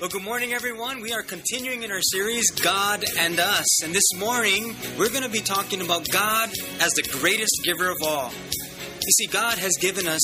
Well, 0.00 0.08
good 0.08 0.22
morning, 0.22 0.54
everyone. 0.54 1.02
We 1.02 1.12
are 1.12 1.20
continuing 1.20 1.82
in 1.82 1.92
our 1.92 2.00
series, 2.00 2.50
God 2.52 3.04
and 3.18 3.38
Us. 3.38 3.82
And 3.82 3.94
this 3.94 4.14
morning, 4.16 4.74
we're 4.98 5.10
going 5.10 5.24
to 5.24 5.28
be 5.28 5.40
talking 5.40 5.82
about 5.82 6.08
God 6.08 6.48
as 6.80 6.94
the 6.94 7.06
greatest 7.20 7.60
giver 7.64 7.90
of 7.90 7.98
all. 8.02 8.32
You 8.54 9.12
see, 9.18 9.26
God 9.26 9.58
has 9.58 9.76
given 9.78 10.06
us 10.06 10.22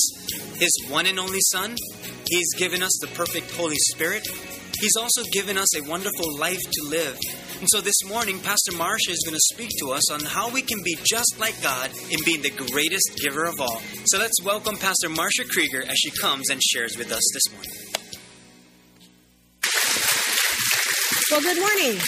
His 0.57 0.71
one 0.89 1.05
and 1.05 1.19
only 1.19 1.41
Son, 1.41 1.75
He's 2.27 2.55
given 2.55 2.81
us 2.81 2.97
the 3.01 3.07
perfect 3.09 3.51
Holy 3.51 3.75
Spirit, 3.93 4.27
He's 4.79 4.95
also 4.95 5.21
given 5.31 5.59
us 5.59 5.77
a 5.77 5.87
wonderful 5.87 6.39
life 6.39 6.57
to 6.59 6.83
live. 6.89 7.19
And 7.59 7.69
so 7.69 7.79
this 7.79 8.03
morning, 8.07 8.39
Pastor 8.39 8.71
Marsha 8.71 9.11
is 9.11 9.23
going 9.25 9.37
to 9.37 9.55
speak 9.55 9.69
to 9.79 9.91
us 9.91 10.09
on 10.09 10.21
how 10.21 10.49
we 10.49 10.63
can 10.63 10.81
be 10.83 10.97
just 11.03 11.39
like 11.39 11.61
God 11.61 11.91
in 12.09 12.17
being 12.25 12.41
the 12.41 12.49
greatest 12.71 13.11
giver 13.17 13.45
of 13.45 13.61
all. 13.61 13.83
So 14.05 14.17
let's 14.17 14.41
welcome 14.43 14.75
Pastor 14.75 15.09
Marsha 15.09 15.47
Krieger 15.47 15.83
as 15.83 15.97
she 15.97 16.09
comes 16.09 16.49
and 16.49 16.63
shares 16.63 16.97
with 16.97 17.11
us 17.11 17.23
this 17.31 17.53
morning. 17.53 17.86
Well, 21.37 21.53
good 21.53 21.61
morning. 21.61 21.99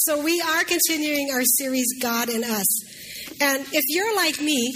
So, 0.00 0.20
we 0.20 0.40
are 0.40 0.64
continuing 0.64 1.30
our 1.32 1.44
series, 1.44 1.86
God 2.00 2.28
and 2.28 2.42
Us. 2.42 2.66
And 3.40 3.64
if 3.70 3.84
you're 3.86 4.16
like 4.16 4.40
me, 4.40 4.74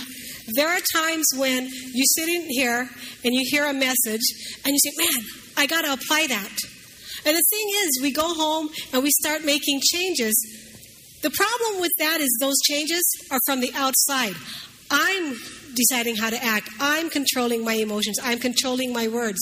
there 0.55 0.69
are 0.69 0.79
times 0.95 1.25
when 1.37 1.65
you 1.67 2.05
sit 2.07 2.29
in 2.29 2.47
here 2.49 2.89
and 3.25 3.35
you 3.35 3.43
hear 3.51 3.65
a 3.65 3.73
message 3.73 4.23
and 4.65 4.73
you 4.73 4.79
say, 4.79 4.93
Man, 4.97 5.25
I 5.57 5.67
got 5.67 5.85
to 5.85 5.95
apply 5.95 6.29
that. 6.29 6.59
And 7.27 7.37
the 7.37 7.43
thing 7.51 7.67
is, 7.75 7.99
we 8.03 8.13
go 8.13 8.33
home 8.33 8.69
and 8.93 9.03
we 9.03 9.11
start 9.11 9.45
making 9.45 9.81
changes. 9.93 10.37
The 11.25 11.31
problem 11.31 11.81
with 11.81 11.93
that 11.99 12.21
is 12.21 12.29
those 12.41 12.61
changes 12.63 13.03
are 13.33 13.41
from 13.47 13.63
the 13.63 13.73
outside. 13.75 14.37
I'm 14.93 15.35
deciding 15.75 16.15
how 16.15 16.31
to 16.31 16.41
act, 16.41 16.71
I'm 16.79 17.11
controlling 17.11 17.65
my 17.65 17.75
emotions, 17.75 18.21
I'm 18.23 18.39
controlling 18.39 18.93
my 18.93 19.09
words. 19.09 19.41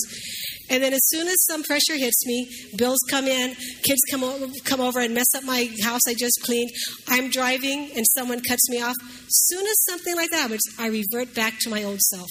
And 0.70 0.82
then 0.82 0.92
as 0.92 1.06
soon 1.08 1.28
as 1.28 1.44
some 1.44 1.62
pressure 1.62 1.96
hits 1.96 2.26
me, 2.26 2.48
bills 2.76 2.98
come 3.10 3.26
in, 3.26 3.54
kids 3.82 4.00
come 4.10 4.24
over, 4.24 4.46
come 4.64 4.80
over 4.80 5.00
and 5.00 5.14
mess 5.14 5.34
up 5.34 5.44
my 5.44 5.68
house 5.82 6.00
I 6.08 6.14
just 6.14 6.40
cleaned. 6.42 6.70
I'm 7.08 7.30
driving 7.30 7.90
and 7.94 8.04
someone 8.14 8.40
cuts 8.40 8.68
me 8.70 8.80
off. 8.80 8.96
Soon 9.28 9.66
as 9.66 9.84
something 9.84 10.16
like 10.16 10.30
that 10.30 10.42
happens, 10.42 10.62
I 10.78 10.88
revert 10.88 11.34
back 11.34 11.58
to 11.60 11.70
my 11.70 11.82
old 11.82 12.00
self. 12.00 12.28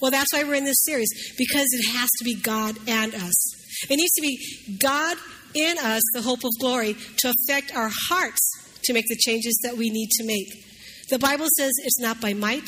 Well, 0.00 0.10
that's 0.10 0.32
why 0.32 0.44
we're 0.44 0.54
in 0.54 0.64
this 0.64 0.84
series, 0.84 1.08
because 1.38 1.66
it 1.72 1.96
has 1.96 2.10
to 2.18 2.24
be 2.24 2.34
God 2.34 2.76
and 2.86 3.14
us. 3.14 3.84
It 3.88 3.96
needs 3.96 4.12
to 4.12 4.22
be 4.22 4.76
God 4.78 5.16
in 5.54 5.78
us, 5.78 6.02
the 6.12 6.22
hope 6.22 6.44
of 6.44 6.50
glory, 6.60 6.96
to 7.18 7.32
affect 7.32 7.74
our 7.74 7.90
hearts 8.08 8.50
to 8.84 8.92
make 8.92 9.06
the 9.08 9.16
changes 9.16 9.58
that 9.62 9.76
we 9.76 9.90
need 9.90 10.08
to 10.12 10.24
make. 10.24 10.64
The 11.08 11.18
Bible 11.18 11.46
says 11.56 11.72
it's 11.78 12.00
not 12.00 12.20
by 12.20 12.34
might 12.34 12.66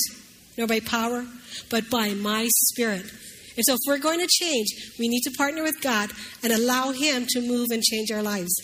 nor 0.56 0.66
by 0.66 0.80
power, 0.80 1.26
but 1.70 1.88
by 1.90 2.14
my 2.14 2.48
spirit. 2.48 3.04
And 3.58 3.64
so, 3.66 3.74
if 3.74 3.80
we're 3.88 3.98
going 3.98 4.20
to 4.20 4.28
change, 4.30 4.68
we 5.00 5.08
need 5.08 5.22
to 5.22 5.32
partner 5.32 5.64
with 5.64 5.80
God 5.80 6.10
and 6.44 6.52
allow 6.52 6.92
Him 6.92 7.26
to 7.30 7.40
move 7.40 7.66
and 7.72 7.82
change 7.82 8.12
our 8.12 8.22
lives. 8.22 8.54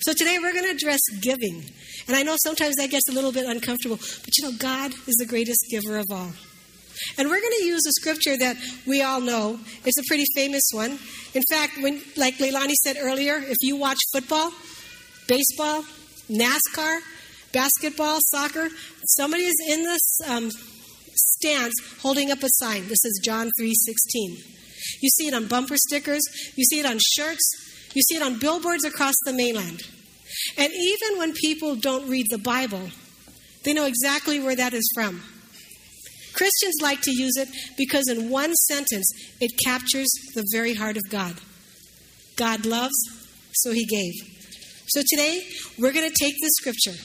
So, 0.00 0.14
today 0.14 0.38
we're 0.38 0.54
going 0.54 0.64
to 0.64 0.70
address 0.70 1.00
giving. 1.20 1.62
And 2.08 2.16
I 2.16 2.22
know 2.22 2.36
sometimes 2.42 2.76
that 2.76 2.88
gets 2.88 3.06
a 3.10 3.12
little 3.12 3.32
bit 3.32 3.44
uncomfortable, 3.44 3.96
but 3.96 4.38
you 4.38 4.44
know, 4.44 4.56
God 4.58 4.94
is 5.06 5.14
the 5.16 5.26
greatest 5.26 5.66
giver 5.70 5.98
of 5.98 6.06
all. 6.10 6.32
And 7.18 7.28
we're 7.28 7.40
going 7.40 7.52
to 7.58 7.64
use 7.64 7.84
a 7.86 7.92
scripture 7.92 8.38
that 8.38 8.56
we 8.86 9.02
all 9.02 9.20
know. 9.20 9.60
It's 9.84 9.98
a 9.98 10.04
pretty 10.08 10.24
famous 10.34 10.70
one. 10.72 10.98
In 11.34 11.42
fact, 11.50 11.76
when, 11.82 12.00
like 12.16 12.38
Leilani 12.38 12.74
said 12.82 12.96
earlier, 12.98 13.36
if 13.36 13.58
you 13.60 13.76
watch 13.76 13.98
football, 14.10 14.52
baseball, 15.28 15.84
NASCAR, 16.30 17.00
basketball, 17.52 18.20
soccer, 18.22 18.68
somebody 19.04 19.44
is 19.44 19.56
in 19.68 19.82
this 19.82 20.20
um, 20.26 20.50
stands 21.42 21.74
holding 22.02 22.30
up 22.30 22.42
a 22.42 22.48
sign. 22.48 22.82
This 22.88 23.04
is 23.04 23.20
John 23.24 23.50
3:16. 23.58 24.36
You 25.00 25.08
see 25.08 25.26
it 25.26 25.34
on 25.34 25.46
bumper 25.46 25.76
stickers, 25.76 26.22
you 26.56 26.64
see 26.64 26.80
it 26.80 26.86
on 26.86 26.98
shirts, 26.98 27.50
you 27.94 28.02
see 28.02 28.16
it 28.16 28.22
on 28.22 28.38
billboards 28.38 28.84
across 28.84 29.14
the 29.24 29.32
mainland. 29.32 29.82
And 30.58 30.72
even 30.72 31.18
when 31.18 31.32
people 31.32 31.76
don't 31.76 32.08
read 32.08 32.26
the 32.30 32.38
Bible, 32.38 32.90
they 33.64 33.72
know 33.72 33.86
exactly 33.86 34.38
where 34.38 34.56
that 34.56 34.74
is 34.74 34.88
from. 34.94 35.22
Christians 36.34 36.76
like 36.80 37.00
to 37.02 37.10
use 37.10 37.36
it 37.36 37.48
because 37.76 38.08
in 38.08 38.30
one 38.30 38.54
sentence 38.54 39.10
it 39.40 39.50
captures 39.64 40.10
the 40.34 40.44
very 40.52 40.74
heart 40.74 40.96
of 40.96 41.02
God. 41.10 41.40
God 42.36 42.66
loves, 42.66 42.96
so 43.52 43.72
he 43.72 43.84
gave. 43.86 44.12
So 44.88 45.02
today 45.08 45.46
we're 45.78 45.92
going 45.92 46.08
to 46.08 46.16
take 46.16 46.34
this 46.40 46.52
scripture 46.60 46.96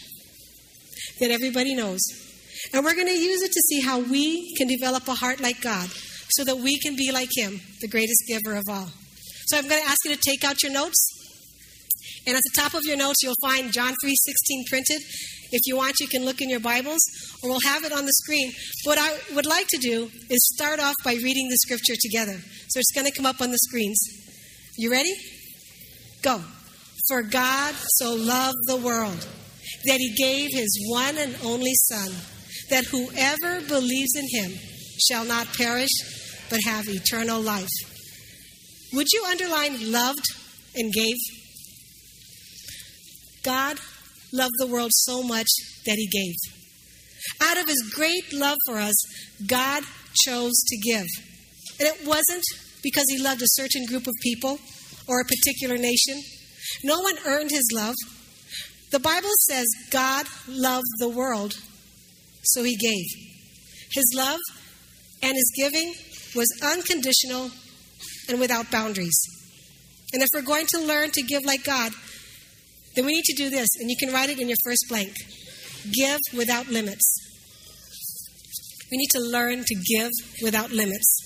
that 1.19 1.31
everybody 1.31 1.73
knows 1.73 2.24
and 2.73 2.83
we're 2.83 2.95
going 2.95 3.07
to 3.07 3.13
use 3.13 3.41
it 3.41 3.51
to 3.51 3.61
see 3.61 3.81
how 3.81 3.99
we 3.99 4.53
can 4.55 4.67
develop 4.67 5.07
a 5.07 5.13
heart 5.13 5.39
like 5.39 5.61
God 5.61 5.89
so 6.29 6.43
that 6.43 6.57
we 6.57 6.79
can 6.79 6.95
be 6.95 7.11
like 7.11 7.29
Him, 7.35 7.59
the 7.81 7.87
greatest 7.87 8.23
giver 8.27 8.55
of 8.55 8.63
all. 8.69 8.89
So 9.47 9.57
I'm 9.57 9.67
going 9.67 9.81
to 9.81 9.89
ask 9.89 10.03
you 10.05 10.15
to 10.15 10.21
take 10.21 10.43
out 10.43 10.63
your 10.63 10.71
notes. 10.71 11.11
And 12.27 12.35
at 12.35 12.41
the 12.43 12.59
top 12.59 12.73
of 12.73 12.81
your 12.83 12.97
notes, 12.97 13.21
you'll 13.21 13.35
find 13.41 13.71
John 13.71 13.93
3:16 14.03 14.65
printed. 14.67 15.01
If 15.51 15.61
you 15.67 15.77
want, 15.77 15.99
you 15.99 16.07
can 16.07 16.25
look 16.25 16.41
in 16.41 16.49
your 16.49 16.59
Bibles, 16.59 17.01
or 17.43 17.49
we'll 17.49 17.59
have 17.61 17.83
it 17.83 17.93
on 17.93 18.05
the 18.05 18.13
screen. 18.13 18.51
What 18.83 18.97
I 18.97 19.15
would 19.35 19.45
like 19.45 19.67
to 19.67 19.77
do 19.77 20.09
is 20.29 20.53
start 20.55 20.79
off 20.79 20.95
by 21.03 21.13
reading 21.13 21.49
the 21.49 21.57
scripture 21.57 21.95
together. 22.01 22.37
So 22.69 22.79
it's 22.79 22.91
going 22.93 23.05
to 23.05 23.15
come 23.15 23.27
up 23.27 23.41
on 23.41 23.51
the 23.51 23.59
screens. 23.59 23.99
You 24.77 24.91
ready? 24.91 25.13
Go. 26.23 26.41
For 27.07 27.21
God 27.21 27.75
so 27.75 28.15
loved 28.15 28.57
the 28.65 28.77
world 28.77 29.27
that 29.85 29.97
he 29.97 30.15
gave 30.15 30.49
his 30.51 30.87
one 30.89 31.17
and 31.17 31.35
only 31.43 31.73
Son 31.75 32.11
that 32.69 32.85
whoever 32.85 33.61
believes 33.67 34.15
in 34.15 34.27
him 34.29 34.57
shall 35.07 35.25
not 35.25 35.47
perish, 35.57 35.91
but 36.49 36.59
have 36.65 36.87
eternal 36.87 37.41
life. 37.41 37.69
Would 38.93 39.07
you 39.11 39.25
underline 39.25 39.91
loved 39.91 40.25
and 40.75 40.91
gave? 40.93 41.17
God 43.43 43.79
loved 44.33 44.55
the 44.57 44.67
world 44.67 44.91
so 44.93 45.21
much 45.23 45.47
that 45.85 45.95
he 45.95 46.07
gave. 46.07 46.35
Out 47.41 47.57
of 47.57 47.67
his 47.67 47.91
great 47.93 48.33
love 48.33 48.57
for 48.65 48.77
us, 48.77 48.95
God 49.45 49.83
chose 50.23 50.53
to 50.67 50.77
give. 50.77 51.07
And 51.79 51.89
it 51.89 52.07
wasn't 52.07 52.43
because 52.83 53.05
he 53.09 53.21
loved 53.21 53.41
a 53.41 53.47
certain 53.49 53.85
group 53.85 54.07
of 54.07 54.13
people 54.21 54.59
or 55.07 55.21
a 55.21 55.25
particular 55.25 55.77
nation. 55.77 56.21
No 56.83 56.99
one 57.01 57.15
earned 57.25 57.51
his 57.51 57.69
love. 57.73 57.95
The 58.91 58.99
Bible 58.99 59.29
says 59.49 59.65
God 59.91 60.25
loved 60.47 60.87
the 60.99 61.09
world 61.09 61.59
so 62.45 62.63
he 62.63 62.75
gave. 62.75 63.05
His 63.91 64.13
love 64.15 64.39
and 65.21 65.35
his 65.35 65.51
giving 65.57 65.93
was 66.35 66.47
unconditional 66.63 67.51
and 68.29 68.39
without 68.39 68.71
boundaries. 68.71 69.17
And 70.13 70.21
if 70.21 70.29
we're 70.33 70.41
going 70.41 70.65
to 70.67 70.79
learn 70.79 71.11
to 71.11 71.21
give 71.21 71.43
like 71.45 71.63
God, 71.63 71.91
then 72.95 73.05
we 73.05 73.13
need 73.13 73.25
to 73.25 73.35
do 73.35 73.49
this, 73.49 73.67
and 73.79 73.89
you 73.89 73.97
can 73.97 74.13
write 74.13 74.29
it 74.29 74.39
in 74.39 74.47
your 74.47 74.57
first 74.63 74.85
blank 74.89 75.13
give 75.93 76.19
without 76.35 76.67
limits. 76.67 77.03
We 78.91 78.97
need 78.97 79.09
to 79.11 79.19
learn 79.19 79.63
to 79.65 79.75
give 79.75 80.11
without 80.41 80.71
limits. 80.71 81.17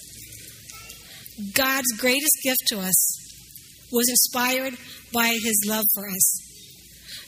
God's 1.53 1.91
greatest 1.97 2.37
gift 2.43 2.67
to 2.67 2.79
us 2.79 3.89
was 3.91 4.09
inspired 4.09 4.77
by 5.13 5.37
his 5.41 5.65
love 5.67 5.85
for 5.93 6.09
us. 6.09 6.48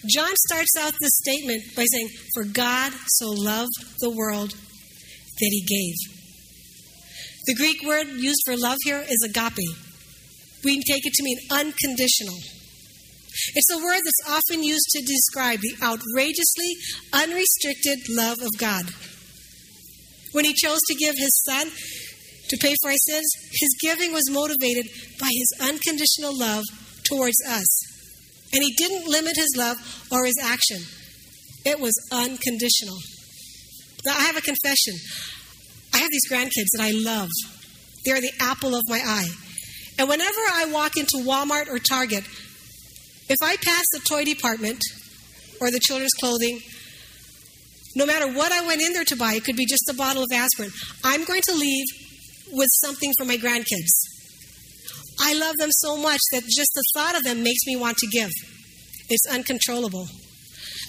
John 0.08 0.36
starts 0.48 0.76
out 0.80 0.94
this 1.00 1.18
statement 1.24 1.64
by 1.76 1.86
saying, 1.86 2.10
For 2.34 2.44
God 2.44 2.94
so 3.08 3.30
loved 3.30 4.00
the 4.00 4.10
world 4.10 4.52
that 4.52 5.50
he 5.52 5.62
gave. 5.62 5.96
The 7.46 7.56
Greek 7.56 7.84
word 7.86 8.08
used 8.08 8.42
for 8.46 8.58
love 8.58 8.78
here 8.84 9.04
is 9.08 9.24
agape. 9.24 9.68
We 10.64 10.82
take 10.84 11.06
it 11.06 11.14
to 11.14 11.24
mean 11.24 11.38
unconditional. 11.52 12.38
It's 13.56 13.72
a 13.72 13.78
word 13.78 14.02
that's 14.04 14.30
often 14.30 14.64
used 14.64 14.88
to 14.92 15.02
describe 15.02 15.60
the 15.62 15.76
outrageously 15.82 16.76
unrestricted 17.14 18.00
love 18.10 18.40
of 18.42 18.58
God. 18.58 18.86
When 20.32 20.46
he 20.46 20.54
chose 20.54 20.80
to 20.88 20.96
give 20.96 21.16
his 21.18 21.44
son 21.48 21.68
to 22.50 22.58
pay 22.58 22.76
for 22.82 22.92
our 22.92 22.98
sins, 22.98 23.32
his 23.52 23.76
giving 23.82 24.14
was 24.14 24.30
motivated 24.30 24.88
by 25.20 25.30
his 25.32 25.54
unconditional 25.62 26.38
love 26.38 26.64
towards 27.04 27.38
us. 27.48 27.91
And 28.54 28.64
he 28.64 28.74
didn't 28.74 29.08
limit 29.08 29.34
his 29.36 29.56
love 29.58 29.78
or 30.12 30.26
his 30.26 30.38
action, 30.44 30.80
it 31.66 31.80
was 31.80 31.94
unconditional. 32.12 32.98
Now, 34.06 34.18
I 34.18 34.24
have 34.24 34.38
a 34.38 34.42
confession. 34.42 34.96
I 35.94 35.98
have 35.98 36.10
these 36.10 36.30
grandkids 36.30 36.72
that 36.74 36.82
I 36.82 36.92
love, 36.92 37.30
they're 38.06 38.22
the 38.22 38.32
apple 38.40 38.76
of 38.76 38.84
my 38.88 39.02
eye. 39.04 39.30
And 40.00 40.10
whenever 40.10 40.40
I 40.54 40.66
walk 40.72 40.98
into 40.98 41.18
Walmart 41.18 41.68
or 41.68 41.78
Target, 41.78 42.24
if 43.30 43.38
I 43.42 43.56
pass 43.58 43.86
the 43.92 44.00
toy 44.08 44.26
department 44.26 44.82
or 45.60 45.70
the 45.70 45.80
children's 45.80 46.14
clothing, 46.14 46.60
no 47.96 48.06
matter 48.06 48.28
what 48.32 48.52
I 48.52 48.66
went 48.66 48.82
in 48.82 48.94
there 48.94 49.04
to 49.06 49.16
buy, 49.16 49.34
it 49.34 49.44
could 49.44 49.58
be 49.58 49.66
just 49.66 49.90
a 49.90 49.94
bottle 49.94 50.24
of 50.24 50.32
aspirin, 50.34 50.72
I'm 51.04 51.24
going 51.26 51.42
to 51.44 51.54
leave 51.54 51.86
with 52.52 52.70
something 52.72 53.12
for 53.18 53.26
my 53.26 53.38
grandkids. 53.38 54.11
I 55.22 55.36
love 55.36 55.58
them 55.58 55.70
so 55.72 55.96
much 55.98 56.20
that 56.32 56.42
just 56.44 56.72
the 56.74 56.84
thought 56.96 57.16
of 57.16 57.24
them 57.24 57.44
makes 57.44 57.62
me 57.68 57.76
want 57.76 57.98
to 57.98 58.08
give. 58.08 58.32
It's 59.10 59.28
uncontrollable. 59.28 60.08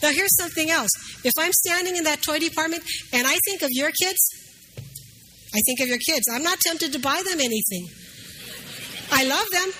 Now, 0.02 0.10
here's 0.10 0.34
something 0.36 0.70
else. 0.70 0.90
If 1.22 1.34
I'm 1.38 1.52
standing 1.52 1.96
in 1.96 2.04
that 2.04 2.22
toy 2.22 2.38
department 2.38 2.82
and 3.12 3.26
I 3.26 3.36
think 3.44 3.62
of 3.62 3.68
your 3.70 3.90
kids, 3.90 4.18
I 5.54 5.60
think 5.66 5.80
of 5.80 5.88
your 5.88 5.98
kids. 5.98 6.26
I'm 6.32 6.42
not 6.42 6.60
tempted 6.60 6.92
to 6.92 6.98
buy 6.98 7.22
them 7.28 7.40
anything. 7.40 7.86
I 9.12 9.24
love 9.24 9.46
them. 9.52 9.70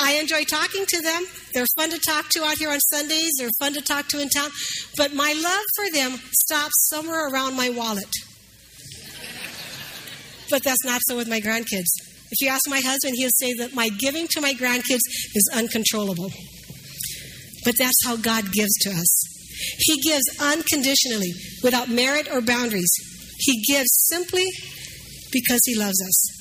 I 0.00 0.14
enjoy 0.14 0.44
talking 0.44 0.86
to 0.86 1.02
them. 1.02 1.26
They're 1.52 1.66
fun 1.76 1.90
to 1.90 1.98
talk 1.98 2.28
to 2.30 2.44
out 2.44 2.56
here 2.56 2.70
on 2.70 2.80
Sundays. 2.80 3.32
They're 3.38 3.50
fun 3.58 3.74
to 3.74 3.82
talk 3.82 4.08
to 4.08 4.20
in 4.20 4.30
town. 4.30 4.50
But 4.96 5.12
my 5.12 5.32
love 5.32 5.64
for 5.76 5.92
them 5.92 6.18
stops 6.40 6.88
somewhere 6.88 7.28
around 7.28 7.56
my 7.56 7.68
wallet. 7.68 8.08
But 10.50 10.64
that's 10.64 10.84
not 10.84 11.02
so 11.04 11.16
with 11.16 11.28
my 11.28 11.40
grandkids. 11.40 12.17
If 12.30 12.40
you 12.40 12.48
ask 12.48 12.68
my 12.68 12.80
husband, 12.80 13.14
he'll 13.16 13.30
say 13.34 13.52
that 13.54 13.74
my 13.74 13.88
giving 13.88 14.26
to 14.28 14.40
my 14.40 14.52
grandkids 14.54 15.04
is 15.34 15.50
uncontrollable. 15.54 16.30
But 17.64 17.76
that's 17.78 17.98
how 18.04 18.16
God 18.16 18.52
gives 18.52 18.76
to 18.82 18.90
us. 18.90 19.28
He 19.78 20.00
gives 20.00 20.24
unconditionally, 20.40 21.32
without 21.62 21.88
merit 21.88 22.28
or 22.30 22.40
boundaries. 22.40 22.92
He 23.38 23.62
gives 23.62 23.88
simply 24.06 24.46
because 25.32 25.60
he 25.64 25.74
loves 25.74 26.00
us. 26.02 26.38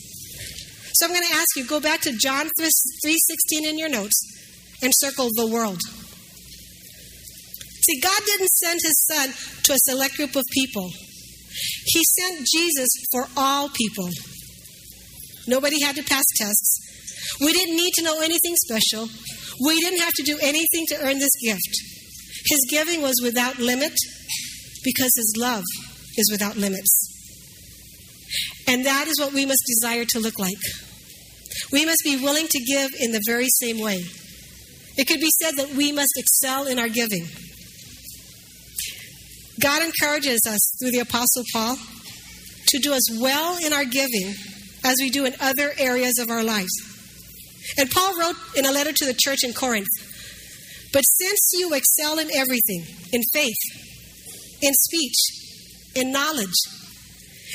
So 0.94 1.06
I'm 1.06 1.12
going 1.12 1.28
to 1.30 1.36
ask 1.36 1.56
you 1.56 1.66
go 1.66 1.80
back 1.80 2.02
to 2.02 2.12
John 2.14 2.50
3:16 2.60 3.66
in 3.66 3.78
your 3.78 3.90
notes 3.90 4.20
and 4.82 4.92
circle 4.96 5.30
the 5.36 5.48
world. 5.48 5.80
See, 7.84 8.00
God 8.02 8.22
didn't 8.26 8.50
send 8.50 8.80
his 8.82 9.06
son 9.06 9.34
to 9.64 9.74
a 9.74 9.78
select 9.78 10.16
group 10.16 10.36
of 10.36 10.44
people. 10.52 10.90
He 11.86 12.04
sent 12.04 12.48
Jesus 12.48 12.90
for 13.12 13.28
all 13.38 13.70
people. 13.70 14.10
Nobody 15.48 15.82
had 15.82 15.96
to 15.96 16.04
pass 16.04 16.26
tests. 16.38 16.80
We 17.42 17.54
didn't 17.54 17.76
need 17.76 17.94
to 17.96 18.04
know 18.04 18.20
anything 18.20 18.56
special. 18.56 19.08
We 19.66 19.80
didn't 19.80 20.02
have 20.02 20.14
to 20.14 20.24
do 20.24 20.38
anything 20.42 20.86
to 20.90 20.98
earn 21.02 21.20
this 21.20 21.36
gift. 21.44 21.76
His 22.46 22.66
giving 22.70 23.02
was 23.02 23.20
without 23.24 23.58
limit 23.58 23.94
because 24.84 25.12
his 25.16 25.36
love 25.38 25.64
is 26.18 26.30
without 26.32 26.58
limits. 26.58 27.08
And 28.68 28.86
that 28.86 29.08
is 29.08 29.20
what 29.20 29.34
we 29.34 29.46
must 29.46 29.64
desire 29.66 30.06
to 30.06 30.20
look 30.20 30.38
like. 30.38 30.58
We 31.72 31.86
must 31.86 32.02
be 32.04 32.18
willing 32.18 32.48
to 32.48 32.60
give 32.60 32.92
in 33.00 33.12
the 33.12 33.22
very 33.26 33.48
same 33.50 33.80
way. 33.80 34.04
It 34.98 35.08
could 35.08 35.20
be 35.20 35.30
said 35.42 35.56
that 35.58 35.74
we 35.76 35.92
must 35.92 36.14
excel 36.18 36.68
in 36.68 36.80
our 36.80 36.90
giving. 36.90 37.28
God 39.60 39.82
encourages 39.82 40.42
us 40.48 40.72
through 40.80 40.92
the 40.92 41.00
Apostle 41.00 41.44
Paul 41.52 41.78
to 42.68 42.80
do 42.80 42.94
as 42.94 43.08
well 43.20 43.58
in 43.58 43.74
our 43.74 43.86
giving 43.86 44.34
as 44.88 44.98
we 45.00 45.10
do 45.10 45.26
in 45.26 45.34
other 45.42 45.74
areas 45.78 46.18
of 46.18 46.30
our 46.30 46.44
lives. 46.44 46.72
And 47.78 47.92
Paul 47.92 48.18
wrote 48.18 48.38
in 48.56 48.66
a 48.66 48.72
letter 48.72 48.94
to 48.94 49.06
the 49.06 49.14
church 49.14 49.44
in 49.44 49.54
Corinth 49.54 49.88
But 50.94 51.02
since 51.02 51.52
you 51.54 51.74
excel 51.74 52.18
in 52.18 52.30
everything, 52.34 52.86
in 53.12 53.22
faith, 53.34 53.62
in 54.62 54.74
speech, 54.74 55.18
in 55.96 56.12
knowledge, 56.12 56.56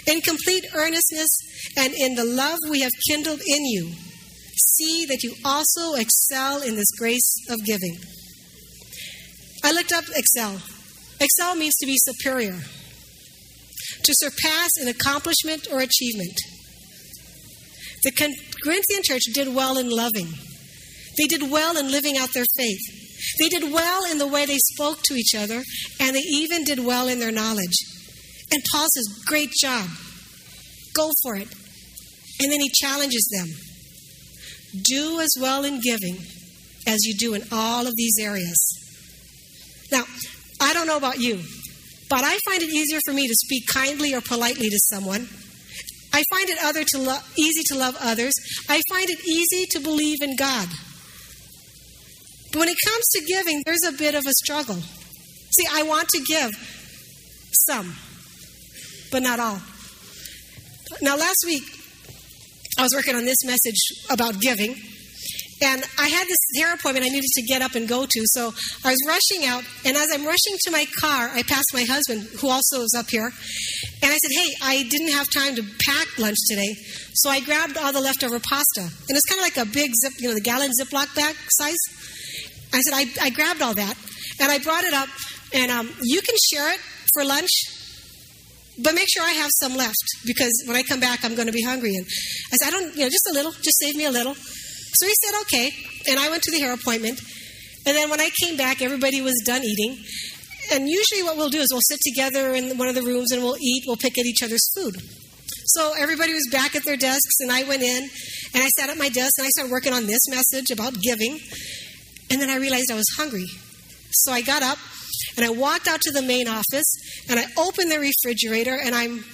in 0.07 0.21
complete 0.21 0.65
earnestness, 0.75 1.31
and 1.77 1.95
in 1.95 2.15
the 2.15 2.25
love 2.25 2.59
we 2.69 2.81
have 2.81 2.93
kindled 3.09 3.41
in 3.41 3.65
you, 3.65 3.93
see 4.57 5.07
that 5.07 5.23
you 5.23 5.35
also 5.45 5.95
excel 5.95 6.63
in 6.63 6.77
this 6.77 6.91
grace 6.99 7.35
of 7.49 7.65
giving. 7.65 7.97
I 9.65 9.73
looked 9.73 9.93
up 9.93 10.05
excel. 10.15 10.61
Excel 11.21 11.55
means 11.55 11.77
to 11.77 11.87
be 11.87 11.97
superior, 11.97 12.59
to 14.03 14.13
surpass 14.17 14.71
an 14.81 14.89
accomplishment 14.89 15.69
or 15.73 15.81
achievement. 15.81 16.37
The 18.03 18.11
Corinthian 18.65 19.03
church 19.05 19.23
did 19.33 19.55
well 19.55 19.79
in 19.79 19.89
loving, 19.89 20.29
they 21.19 21.27
did 21.27 21.51
well 21.51 21.77
in 21.77 21.91
living 21.91 22.17
out 22.19 22.33
their 22.33 22.47
faith. 22.57 22.81
They 23.39 23.49
did 23.49 23.73
well 23.73 24.05
in 24.11 24.19
the 24.19 24.27
way 24.27 24.47
they 24.47 24.59
spoke 24.59 24.99
to 25.05 25.15
each 25.15 25.35
other, 25.37 25.63
and 26.01 26.17
they 26.17 26.21
even 26.21 26.65
did 26.65 26.85
well 26.85 27.07
in 27.09 27.21
their 27.21 27.31
knowledge. 27.31 27.77
And 28.53 28.63
Paul 28.73 28.89
says, 28.93 29.25
Great 29.27 29.51
job. 29.53 29.89
Go 30.95 31.11
for 31.23 31.37
it. 31.37 31.49
And 32.41 32.51
then 32.51 32.61
he 32.61 32.69
challenges 32.69 33.29
them 33.33 33.49
do 34.81 35.21
as 35.21 35.35
well 35.39 35.65
in 35.65 35.81
giving 35.81 36.17
as 36.87 37.05
you 37.05 37.15
do 37.15 37.35
in 37.35 37.43
all 37.53 37.87
of 37.87 37.95
these 37.97 38.17
areas. 38.21 38.59
Now, 39.91 40.05
I 40.61 40.73
don't 40.73 40.87
know 40.87 40.97
about 40.97 41.21
you, 41.21 41.41
but 42.09 42.25
I 42.25 42.39
find 42.47 42.63
it 42.63 42.71
easier 42.71 42.99
for 43.05 43.13
me 43.13 43.29
to 43.29 43.35
speak 43.35 43.67
kindly 43.67 44.15
or 44.15 44.21
politely 44.21 44.69
to 44.71 44.79
someone. 44.79 45.29
I 46.13 46.23
find 46.31 46.49
it 46.49 46.59
other 46.63 46.85
to 46.85 46.99
lo- 46.99 47.19
easy 47.37 47.63
to 47.69 47.75
love 47.75 47.97
others. 48.01 48.35
I 48.69 48.81
find 48.89 49.09
it 49.09 49.19
easy 49.27 49.67
to 49.71 49.81
believe 49.81 50.23
in 50.23 50.37
God. 50.37 50.69
But 52.53 52.59
when 52.61 52.69
it 52.69 52.77
comes 52.87 53.09
to 53.13 53.21
giving, 53.27 53.63
there's 53.65 53.85
a 53.87 53.93
bit 53.93 54.15
of 54.15 54.27
a 54.27 54.33
struggle. 54.45 54.77
See, 54.77 55.67
I 55.73 55.83
want 55.83 56.09
to 56.09 56.21
give 56.21 56.51
some, 57.67 57.95
but 59.11 59.23
not 59.23 59.41
all. 59.41 59.61
Now, 61.01 61.17
last 61.17 61.45
week, 61.47 61.65
I 62.79 62.83
was 62.83 62.95
working 62.95 63.17
on 63.17 63.25
this 63.25 63.45
message 63.45 63.81
about 64.11 64.41
giving. 64.41 64.75
And 65.63 65.85
I 65.99 66.09
had 66.09 66.27
this 66.27 66.39
hair 66.57 66.75
appointment 66.75 67.07
I 67.07 67.09
needed 67.09 67.31
to 67.35 67.43
get 67.43 67.63
up 67.63 67.75
and 67.75 67.87
go 67.87 68.05
to. 68.05 68.21
So 68.27 68.53
I 68.85 68.91
was 68.91 68.99
rushing 69.07 69.47
out. 69.47 69.63
And 69.85 69.97
as 69.97 70.09
I'm 70.13 70.27
rushing 70.27 70.57
to 70.65 70.71
my 70.71 70.87
car, 70.99 71.31
I 71.33 71.43
passed 71.45 71.73
my 71.73 71.85
husband, 71.85 72.23
who 72.41 72.49
also 72.49 72.81
was 72.81 72.95
up 72.99 73.09
here. 73.09 73.31
And 74.03 74.13
I 74.13 74.17
said, 74.17 74.33
Hey, 74.33 74.49
I 74.63 74.83
didn't 74.91 75.13
have 75.13 75.31
time 75.31 75.55
to 75.57 75.63
pack 75.87 76.19
lunch 76.19 76.39
today. 76.49 76.75
So 77.15 77.31
I 77.31 77.41
grabbed 77.41 77.77
all 77.77 77.93
the 77.93 78.01
leftover 78.01 78.41
pasta. 78.41 78.83
And 78.83 79.17
it's 79.17 79.27
kind 79.27 79.41
of 79.41 79.45
like 79.45 79.57
a 79.57 79.71
big 79.71 79.93
zip, 80.03 80.15
you 80.19 80.29
know, 80.29 80.35
the 80.35 80.41
gallon 80.41 80.71
Ziploc 80.81 81.15
bag 81.15 81.37
size. 81.51 81.79
I 82.75 82.81
said, 82.81 82.95
I, 82.95 83.27
I 83.27 83.31
grabbed 83.31 83.63
all 83.63 83.75
that. 83.75 83.97
And 84.41 84.51
I 84.51 84.59
brought 84.59 84.85
it 84.85 84.95
up. 84.95 85.09
And 85.55 85.71
um, 85.71 85.91
you 86.03 86.23
can 86.23 86.35
share 86.51 86.73
it 86.73 86.81
for 87.13 87.25
lunch 87.25 87.51
but 88.83 88.95
make 88.95 89.07
sure 89.13 89.23
I 89.23 89.33
have 89.33 89.51
some 89.61 89.77
left 89.77 90.03
because 90.25 90.65
when 90.67 90.77
I 90.77 90.83
come 90.83 90.99
back, 90.99 91.27
I'm 91.27 91.35
going 91.35 91.47
to 91.47 91.53
be 91.53 91.63
hungry. 91.63 91.95
And 91.95 92.07
I 92.53 92.57
said, 92.57 92.69
I 92.69 92.71
don't, 92.71 92.97
you 92.97 93.03
know, 93.03 93.11
just 93.11 93.29
a 93.31 93.33
little, 93.33 93.53
just 93.53 93.79
save 93.79 93.97
me 93.97 94.07
a 94.07 94.11
little. 94.11 94.35
So 94.95 95.07
he 95.07 95.15
said, 95.23 95.41
okay. 95.43 95.71
And 96.09 96.19
I 96.19 96.31
went 96.31 96.43
to 96.45 96.51
the 96.51 96.59
hair 96.59 96.73
appointment. 96.73 97.21
And 97.87 97.97
then 97.97 98.11
when 98.11 98.21
I 98.21 98.31
came 98.43 98.57
back, 98.57 98.81
everybody 98.83 99.21
was 99.21 99.41
done 99.45 99.63
eating. 99.65 99.99
And 100.73 100.89
usually 100.89 101.23
what 101.23 101.37
we'll 101.37 101.51
do 101.51 101.61
is 101.61 101.69
we'll 101.73 101.81
sit 101.83 102.01
together 102.01 102.55
in 102.55 102.79
one 102.79 102.89
of 102.89 102.95
the 102.95 103.03
rooms 103.03 103.33
and 103.33 103.43
we'll 103.43 103.59
eat, 103.61 103.85
we'll 103.87 103.97
pick 103.97 104.19
at 104.19 104.27
each 104.27 104.43
other's 104.43 104.71
food. 104.75 104.97
So 105.67 105.93
everybody 105.99 106.33
was 106.33 106.49
back 106.53 106.77
at 106.77 106.85
their 106.85 106.97
desks, 106.97 107.41
and 107.41 107.51
I 107.51 107.63
went 107.65 107.83
in 107.83 108.09
and 108.55 108.63
I 108.63 108.69
sat 108.69 108.91
at 108.91 108.99
my 108.99 109.09
desk 109.09 109.33
and 109.39 109.47
I 109.47 109.51
started 109.51 109.73
working 109.73 109.93
on 109.93 110.07
this 110.07 110.21
message 110.29 110.71
about 110.71 111.01
giving. 111.01 111.39
And 112.31 112.41
then 112.41 112.51
I 112.51 112.57
realized 112.57 112.91
I 112.91 112.95
was 112.95 113.09
hungry. 113.17 113.47
So 114.11 114.33
I 114.33 114.43
got 114.43 114.63
up 114.63 114.79
and 115.37 115.47
I 115.47 115.51
walked 115.51 115.89
out 115.89 116.01
to 116.03 116.11
the 116.11 116.23
main 116.23 116.47
office 116.49 117.25
and 117.29 117.39
I 117.39 117.47
opened 117.57 117.91
the 117.91 117.99
refrigerator 117.99 118.79
and 118.79 118.95
I'm 118.95 119.25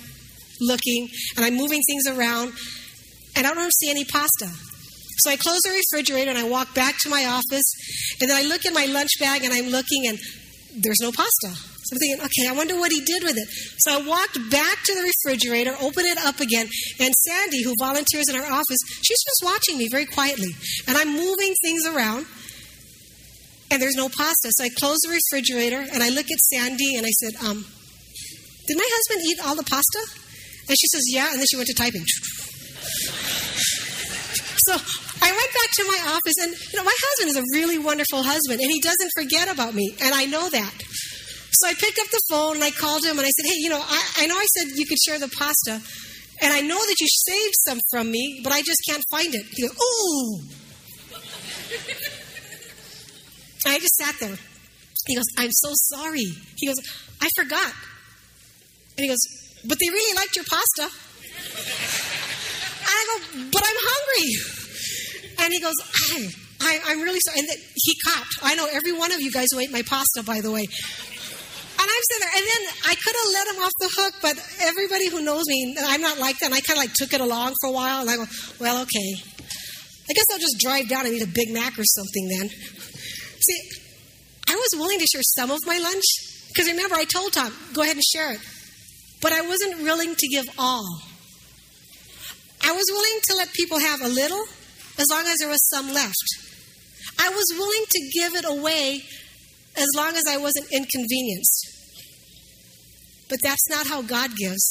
looking 0.61 1.09
and 1.37 1.45
I'm 1.45 1.57
moving 1.57 1.83
things 1.83 2.07
around 2.07 2.53
and 3.37 3.47
I 3.47 3.55
don't 3.55 3.75
see 3.75 3.91
any 3.91 4.05
pasta. 4.05 4.51
So 5.19 5.31
I 5.31 5.37
close 5.37 5.61
the 5.63 5.71
refrigerator 5.71 6.31
and 6.31 6.39
I 6.39 6.45
walk 6.45 6.75
back 6.75 6.97
to 7.03 7.09
my 7.09 7.25
office 7.27 7.67
and 8.21 8.31
then 8.31 8.37
I 8.37 8.47
look 8.47 8.65
in 8.65 8.75
my 8.75 8.87
lunch 8.87 9.11
bag 9.21 9.45
and 9.45 9.53
I'm 9.53 9.69
looking 9.69 10.07
and 10.07 10.19
there's 10.77 11.01
no 11.01 11.11
pasta. 11.11 11.51
So 11.89 11.95
I'm 11.95 11.99
thinking, 11.99 12.21
okay, 12.25 12.47
I 12.49 12.53
wonder 12.53 12.77
what 12.77 12.93
he 12.93 13.01
did 13.01 13.23
with 13.25 13.39
it. 13.39 13.49
So 13.79 13.99
I 13.99 14.07
walked 14.07 14.39
back 14.51 14.83
to 14.85 14.95
the 14.95 15.03
refrigerator, 15.03 15.75
opened 15.81 16.07
it 16.07 16.19
up 16.19 16.41
again, 16.41 16.69
and 17.01 17.15
Sandy, 17.15 17.63
who 17.63 17.75
volunteers 17.81 18.29
in 18.29 18.37
our 18.37 18.45
office, 18.45 18.79
she's 19.03 19.23
just 19.25 19.43
watching 19.43 19.79
me 19.79 19.89
very 19.91 20.05
quietly. 20.05 20.51
And 20.87 20.99
I'm 20.99 21.17
moving 21.17 21.55
things 21.63 21.87
around 21.87 22.27
and 23.71 23.81
there's 23.83 23.97
no 23.97 24.09
pasta. 24.09 24.51
So 24.53 24.65
I 24.65 24.69
close 24.69 24.99
the 25.01 25.11
refrigerator 25.11 25.81
and 25.81 26.03
I 26.03 26.11
look 26.11 26.31
at 26.31 26.39
Sandy 26.41 26.97
and 26.97 27.07
I 27.07 27.11
said, 27.11 27.37
um, 27.45 27.65
Did 28.67 28.77
my 28.77 28.89
husband 28.91 29.23
eat 29.25 29.39
all 29.45 29.55
the 29.57 29.65
pasta? 29.65 30.01
And 30.69 30.77
she 30.79 30.87
says, 30.89 31.05
Yeah. 31.09 31.31
And 31.31 31.39
then 31.39 31.47
she 31.49 31.57
went 31.57 31.69
to 31.69 31.75
typing. 31.75 32.05
so 34.69 34.77
I 35.21 35.31
went 35.31 35.53
back 35.53 35.71
to 35.77 35.85
my 35.85 36.01
office 36.15 36.39
and, 36.41 36.53
you 36.73 36.79
know, 36.79 36.85
my 36.85 36.95
husband 36.95 37.31
is 37.31 37.37
a 37.37 37.45
really 37.53 37.79
wonderful 37.79 38.23
husband 38.23 38.61
and 38.61 38.71
he 38.71 38.81
doesn't 38.81 39.11
forget 39.17 39.51
about 39.51 39.75
me. 39.75 39.97
And 40.01 40.15
I 40.15 40.27
know 40.27 40.49
that. 40.49 40.75
So 41.53 41.67
I 41.67 41.75
picked 41.75 41.99
up 41.99 42.07
the 42.11 42.23
phone 42.31 42.57
and 42.57 42.65
I 42.65 42.71
called 42.71 43.05
him 43.05 43.19
and 43.19 43.27
I 43.27 43.31
said, 43.31 43.47
Hey, 43.47 43.57
you 43.57 43.69
know, 43.69 43.81
I, 43.83 44.03
I 44.19 44.27
know 44.27 44.37
I 44.37 44.47
said 44.47 44.77
you 44.77 44.87
could 44.87 44.99
share 44.99 45.19
the 45.19 45.29
pasta. 45.29 45.81
And 46.41 46.53
I 46.53 46.61
know 46.61 46.79
that 46.79 46.97
you 47.01 47.07
saved 47.09 47.55
some 47.67 47.81
from 47.91 48.11
me, 48.13 48.41
but 48.45 48.53
I 48.53 48.63
just 48.63 48.81
can't 48.89 49.03
find 49.11 49.35
it. 49.35 49.45
He 49.51 49.63
goes, 49.63 49.73
Ooh. 49.73 50.41
I 53.67 53.79
just 53.81 53.97
sat 53.97 54.15
there. 54.21 54.37
He 55.07 55.17
goes, 55.17 55.25
I'm 55.37 55.51
so 55.51 55.71
sorry. 55.75 56.27
He 56.57 56.67
goes, 56.67 56.77
I 57.21 57.29
forgot. 57.37 57.73
And 58.97 59.05
he 59.05 59.09
goes, 59.09 59.19
But 59.65 59.79
they 59.81 59.89
really 59.89 60.15
liked 60.15 60.37
your 60.37 60.45
pasta. 60.45 60.95
And 62.81 62.95
I 62.95 63.05
go, 63.07 63.51
But 63.51 63.63
I'm 63.67 63.77
hungry. 63.77 64.68
And 65.39 65.53
he 65.53 65.61
goes, 65.61 65.75
oh, 65.81 66.29
I, 66.63 66.81
I, 66.89 66.93
am 66.93 67.03
really 67.03 67.21
sorry. 67.21 67.41
And 67.41 67.49
he 67.75 67.95
copped. 68.05 68.39
I 68.43 68.55
know 68.55 68.69
every 68.71 68.93
one 68.93 69.13
of 69.13 69.21
you 69.21 69.31
guys 69.31 69.49
who 69.53 69.61
ate 69.61 69.71
my 69.71 69.83
pasta, 69.83 70.23
by 70.25 70.41
the 70.41 70.51
way. 70.51 70.63
And 71.81 71.87
I'm 71.87 72.03
sitting 72.11 72.27
there, 72.27 72.37
and 72.37 72.45
then 72.45 72.75
I 72.91 72.95
could 72.97 73.15
have 73.15 73.33
let 73.33 73.47
him 73.55 73.63
off 73.63 73.73
the 73.79 73.91
hook, 73.97 74.15
but 74.21 74.37
everybody 74.63 75.09
who 75.09 75.23
knows 75.23 75.45
me, 75.47 75.77
I'm 75.81 76.01
not 76.01 76.19
like 76.19 76.39
that. 76.41 76.47
And 76.47 76.55
I 76.55 76.61
kind 76.61 76.77
of 76.77 76.83
like 76.83 76.93
took 76.93 77.13
it 77.13 77.21
along 77.21 77.55
for 77.61 77.69
a 77.69 77.73
while, 77.73 78.01
and 78.01 78.11
I 78.11 78.17
go, 78.17 78.25
well, 78.59 78.83
okay. 78.83 79.15
I 80.11 80.13
guess 80.13 80.25
I'll 80.33 80.41
just 80.41 80.59
drive 80.59 80.89
down 80.89 81.07
and 81.07 81.15
eat 81.15 81.23
a 81.23 81.29
Big 81.29 81.53
Mac 81.53 81.79
or 81.79 81.85
something 81.85 82.29
then. 82.29 82.49
See, 82.49 83.61
I 84.49 84.57
was 84.57 84.71
willing 84.75 84.99
to 84.99 85.07
share 85.07 85.23
some 85.23 85.53
of 85.53 85.61
my 85.67 85.79
lunch 85.79 86.05
because 86.49 86.67
remember, 86.67 86.97
I 86.97 87.05
told 87.05 87.33
Tom, 87.33 87.53
go 87.75 87.83
ahead 87.83 87.95
and 87.95 88.05
share 88.05 88.33
it. 88.33 88.41
But 89.21 89.33
I 89.33 89.43
wasn't 89.43 89.83
willing 89.83 90.15
to 90.17 90.29
give 90.29 90.49
all. 90.59 91.01
I 92.65 92.73
was 92.73 92.85
willing 92.91 93.21
to 93.23 93.37
let 93.37 93.53
people 93.53 93.79
have 93.79 94.01
a 94.03 94.09
little 94.09 94.45
as 94.99 95.07
long 95.11 95.27
as 95.27 95.39
there 95.39 95.49
was 95.49 95.67
some 95.69 95.93
left. 95.93 96.29
I 97.19 97.29
was 97.31 97.47
willing 97.57 97.85
to 97.89 98.11
give 98.13 98.35
it 98.35 98.45
away 98.45 99.03
as 99.77 99.89
long 99.97 100.17
as 100.17 100.25
I 100.29 100.37
wasn't 100.37 100.67
inconvenienced. 100.73 101.67
But 103.29 103.39
that's 103.43 103.69
not 103.69 103.87
how 103.87 104.03
God 104.03 104.37
gives. 104.37 104.69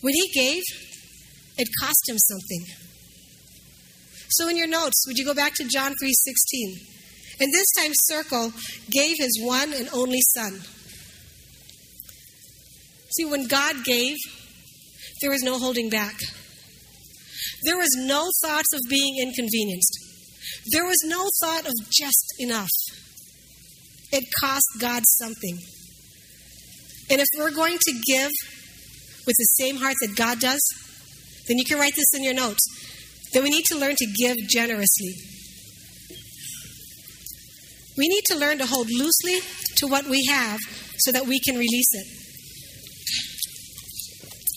When 0.00 0.14
He 0.14 0.28
gave, 0.28 0.62
it 1.56 1.68
cost 1.80 2.08
Him 2.08 2.18
something. 2.18 2.66
So 4.30 4.48
in 4.48 4.56
your 4.56 4.66
notes, 4.66 5.04
would 5.06 5.18
you 5.18 5.24
go 5.24 5.34
back 5.34 5.54
to 5.54 5.64
John 5.64 5.94
3:16? 6.02 6.98
And 7.40 7.52
this 7.52 7.66
time 7.78 7.92
circle 7.94 8.52
gave 8.90 9.16
his 9.18 9.40
one 9.40 9.72
and 9.72 9.88
only 9.92 10.20
son. 10.36 10.60
See, 13.12 13.24
when 13.24 13.46
God 13.46 13.84
gave, 13.84 14.16
there 15.20 15.30
was 15.30 15.42
no 15.42 15.58
holding 15.58 15.88
back. 15.88 16.14
There 17.64 17.76
was 17.76 17.90
no 17.96 18.30
thoughts 18.42 18.72
of 18.72 18.80
being 18.88 19.18
inconvenienced. 19.20 19.98
There 20.72 20.84
was 20.84 20.98
no 21.04 21.28
thought 21.40 21.66
of 21.66 21.74
just 21.90 22.34
enough. 22.38 22.70
It 24.12 24.24
cost 24.40 24.66
God 24.80 25.02
something. 25.06 25.58
And 27.10 27.20
if 27.20 27.26
we're 27.38 27.54
going 27.54 27.78
to 27.78 27.92
give 28.06 28.30
with 29.26 29.36
the 29.36 29.48
same 29.58 29.76
heart 29.76 29.96
that 30.00 30.16
God 30.16 30.40
does, 30.40 30.60
then 31.46 31.58
you 31.58 31.64
can 31.64 31.78
write 31.78 31.96
this 31.96 32.14
in 32.14 32.22
your 32.22 32.34
notes. 32.34 32.60
Then 33.32 33.42
we 33.42 33.50
need 33.50 33.64
to 33.66 33.78
learn 33.78 33.96
to 33.96 34.06
give 34.06 34.36
generously. 34.48 35.14
We 37.96 38.08
need 38.08 38.22
to 38.26 38.36
learn 38.36 38.58
to 38.58 38.66
hold 38.66 38.88
loosely 38.90 39.40
to 39.76 39.86
what 39.86 40.06
we 40.06 40.26
have 40.26 40.60
so 40.98 41.12
that 41.12 41.26
we 41.26 41.40
can 41.40 41.56
release 41.56 41.88
it. 41.92 42.17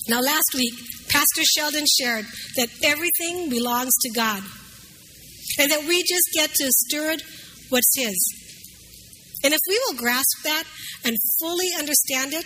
Now, 0.08 0.20
last 0.20 0.53
week, 0.55 0.74
Pastor 1.10 1.43
Sheldon 1.43 1.86
shared 2.00 2.25
that 2.55 2.70
everything 2.84 3.50
belongs 3.50 3.93
to 4.01 4.10
God 4.10 4.41
and 5.60 5.72
that 5.72 5.86
we 5.88 6.01
just 6.03 6.29
get 6.34 6.50
to 6.55 6.65
steward 6.70 7.22
what's 7.70 7.96
His. 7.96 8.17
And 9.43 9.53
if 9.53 9.60
we 9.67 9.79
will 9.86 9.98
grasp 9.98 10.43
that 10.43 10.63
and 11.03 11.17
fully 11.39 11.70
understand 11.77 12.34
it, 12.34 12.46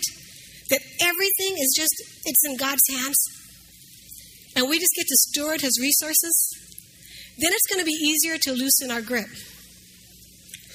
that 0.69 0.81
everything 1.01 1.57
is 1.57 1.73
just, 1.77 1.93
it's 2.25 2.43
in 2.45 2.57
God's 2.57 2.81
hands, 2.89 3.17
and 4.55 4.69
we 4.69 4.79
just 4.79 4.93
get 4.95 5.05
to 5.07 5.15
steward 5.15 5.61
His 5.61 5.79
resources, 5.81 6.49
then 7.37 7.51
it's 7.53 7.67
going 7.67 7.79
to 7.79 7.85
be 7.85 7.91
easier 7.91 8.37
to 8.37 8.53
loosen 8.53 8.91
our 8.91 9.01
grip. 9.01 9.27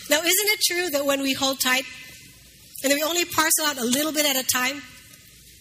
Now, 0.08 0.18
isn't 0.18 0.48
it 0.48 0.60
true 0.60 0.90
that 0.90 1.06
when 1.06 1.22
we 1.22 1.34
hold 1.34 1.60
tight 1.60 1.84
and 2.84 2.92
we 2.92 3.02
only 3.02 3.24
parcel 3.24 3.66
out 3.66 3.78
a 3.78 3.84
little 3.84 4.12
bit 4.12 4.26
at 4.26 4.36
a 4.36 4.46
time, 4.46 4.82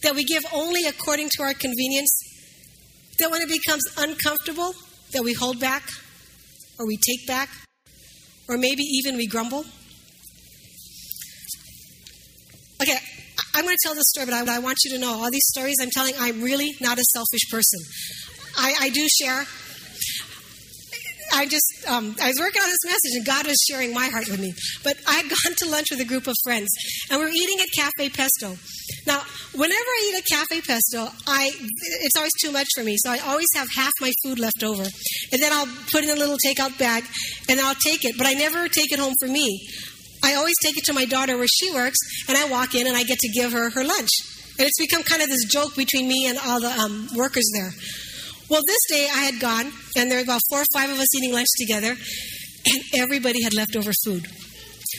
that 0.04 0.16
we 0.16 0.24
give 0.24 0.44
only 0.54 0.86
according 0.88 1.30
to 1.38 1.44
our 1.44 1.54
convenience, 1.54 2.12
that 3.20 3.30
when 3.32 3.42
it 3.42 3.50
becomes 3.50 3.84
uncomfortable, 3.98 4.74
that 5.12 5.24
we 5.24 5.34
hold 5.34 5.60
back 5.60 5.84
or 6.78 6.86
we 6.86 6.98
take 6.98 7.28
back 7.28 7.50
or 8.48 8.58
maybe 8.58 8.84
even 8.84 9.18
we 9.18 9.28
grumble? 9.28 9.66
Okay, 12.82 12.98
I'm 13.54 13.66
going 13.66 13.76
to 13.76 13.84
tell 13.84 13.94
this 13.94 14.06
story, 14.08 14.26
but 14.26 14.34
I, 14.34 14.56
I, 14.56 14.60
want 14.60 14.78
you 14.86 14.92
to 14.92 15.00
know 15.00 15.22
all 15.22 15.30
these 15.30 15.48
stories 15.48 15.76
I'm 15.82 15.90
telling, 15.90 16.14
I'm 16.18 16.42
really 16.42 16.76
not 16.80 16.98
a 16.98 17.04
selfish 17.04 17.50
person. 17.52 17.80
I, 18.58 18.74
I 18.82 18.90
do 18.90 19.06
share. 19.08 19.46
I 21.34 21.46
just, 21.46 21.66
um, 21.88 22.16
I 22.22 22.28
was 22.28 22.40
working 22.40 22.62
on 22.62 22.70
this 22.70 22.86
message 22.86 23.16
and 23.16 23.26
God 23.26 23.48
was 23.48 23.58
sharing 23.70 23.94
my 23.94 24.08
heart 24.08 24.30
with 24.30 24.40
me. 24.40 24.54
But 24.84 24.98
I 25.08 25.14
had 25.14 25.30
gone 25.30 25.56
to 25.58 25.70
lunch 25.70 25.88
with 25.92 26.02
a 26.02 26.06
group 26.06 26.28
of 26.28 26.36
friends 26.44 26.70
and 27.10 27.20
we 27.20 27.26
are 27.26 27.30
eating 27.30 27.60
at 27.60 27.68
Cafe 27.76 28.10
Pesto. 28.10 28.58
Now, 29.06 29.22
whenever 29.54 29.90
I 29.90 30.12
eat 30.12 30.18
at 30.18 30.26
Cafe 30.26 30.62
Pesto, 30.62 31.08
I, 31.28 31.52
it's 32.02 32.16
always 32.16 32.34
too 32.42 32.52
much 32.52 32.68
for 32.76 32.84
me. 32.84 32.96
So 32.98 33.12
I 33.12 33.20
always 33.20 33.48
have 33.56 33.68
half 33.76 33.94
my 34.02 34.12
food 34.24 34.40
left 34.40 34.64
over. 34.64 34.84
And 34.84 35.42
then 35.42 35.54
I'll 35.54 35.70
put 35.92 36.04
in 36.04 36.10
a 36.10 36.16
little 36.16 36.38
takeout 36.46 36.78
bag 36.78 37.04
and 37.50 37.60
I'll 37.60 37.76
take 37.76 38.06
it. 38.06 38.18
But 38.18 38.28
I 38.28 38.34
never 38.34 38.68
take 38.68 38.92
it 38.92 39.00
home 39.00 39.14
for 39.20 39.28
me. 39.28 39.68
I 40.24 40.36
always 40.36 40.56
take 40.62 40.78
it 40.78 40.84
to 40.86 40.94
my 40.94 41.06
daughter 41.06 41.38
where 41.38 41.48
she 41.48 41.72
works, 41.74 41.98
and 42.28 42.38
I 42.38 42.50
walk 42.50 42.76
in 42.76 42.88
and 42.88 42.96
I 42.96 43.04
get 43.04 43.20
to 43.20 43.30
give 43.30 43.52
her 43.54 43.70
her 43.70 43.84
lunch. 43.84 44.10
And 44.58 44.68
it's 44.68 44.80
become 44.80 45.04
kind 45.04 45.22
of 45.22 45.30
this 45.30 45.46
joke 45.46 45.76
between 45.76 46.08
me 46.08 46.28
and 46.28 46.38
all 46.38 46.60
the 46.60 46.72
um, 46.72 47.08
workers 47.16 47.50
there. 47.54 47.72
Well, 48.50 48.64
this 48.66 48.82
day 48.90 49.08
I 49.14 49.26
had 49.26 49.40
gone, 49.40 49.72
and 49.96 50.10
there 50.10 50.18
were 50.18 50.24
about 50.24 50.42
four 50.50 50.62
or 50.62 50.66
five 50.74 50.90
of 50.90 51.00
us 51.00 51.14
eating 51.16 51.32
lunch 51.32 51.50
together, 51.58 51.96
and 52.66 52.84
everybody 52.98 53.44
had 53.44 53.54
leftover 53.54 53.92
food. 54.04 54.28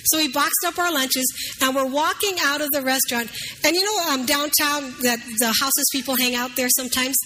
So 0.04 0.18
we 0.18 0.28
boxed 0.28 0.64
up 0.64 0.78
our 0.78 0.92
lunches, 0.92 1.26
and 1.60 1.74
we're 1.74 1.90
walking 1.90 2.36
out 2.44 2.60
of 2.60 2.70
the 2.70 2.80
restaurant. 2.80 3.28
And 3.64 3.74
you 3.74 3.84
know, 3.84 4.12
um, 4.12 4.24
downtown, 4.24 4.94
that 5.02 5.18
the 5.38 5.46
houses 5.46 5.88
people 5.90 6.14
hang 6.14 6.36
out 6.36 6.54
there 6.54 6.68
sometimes. 6.68 7.18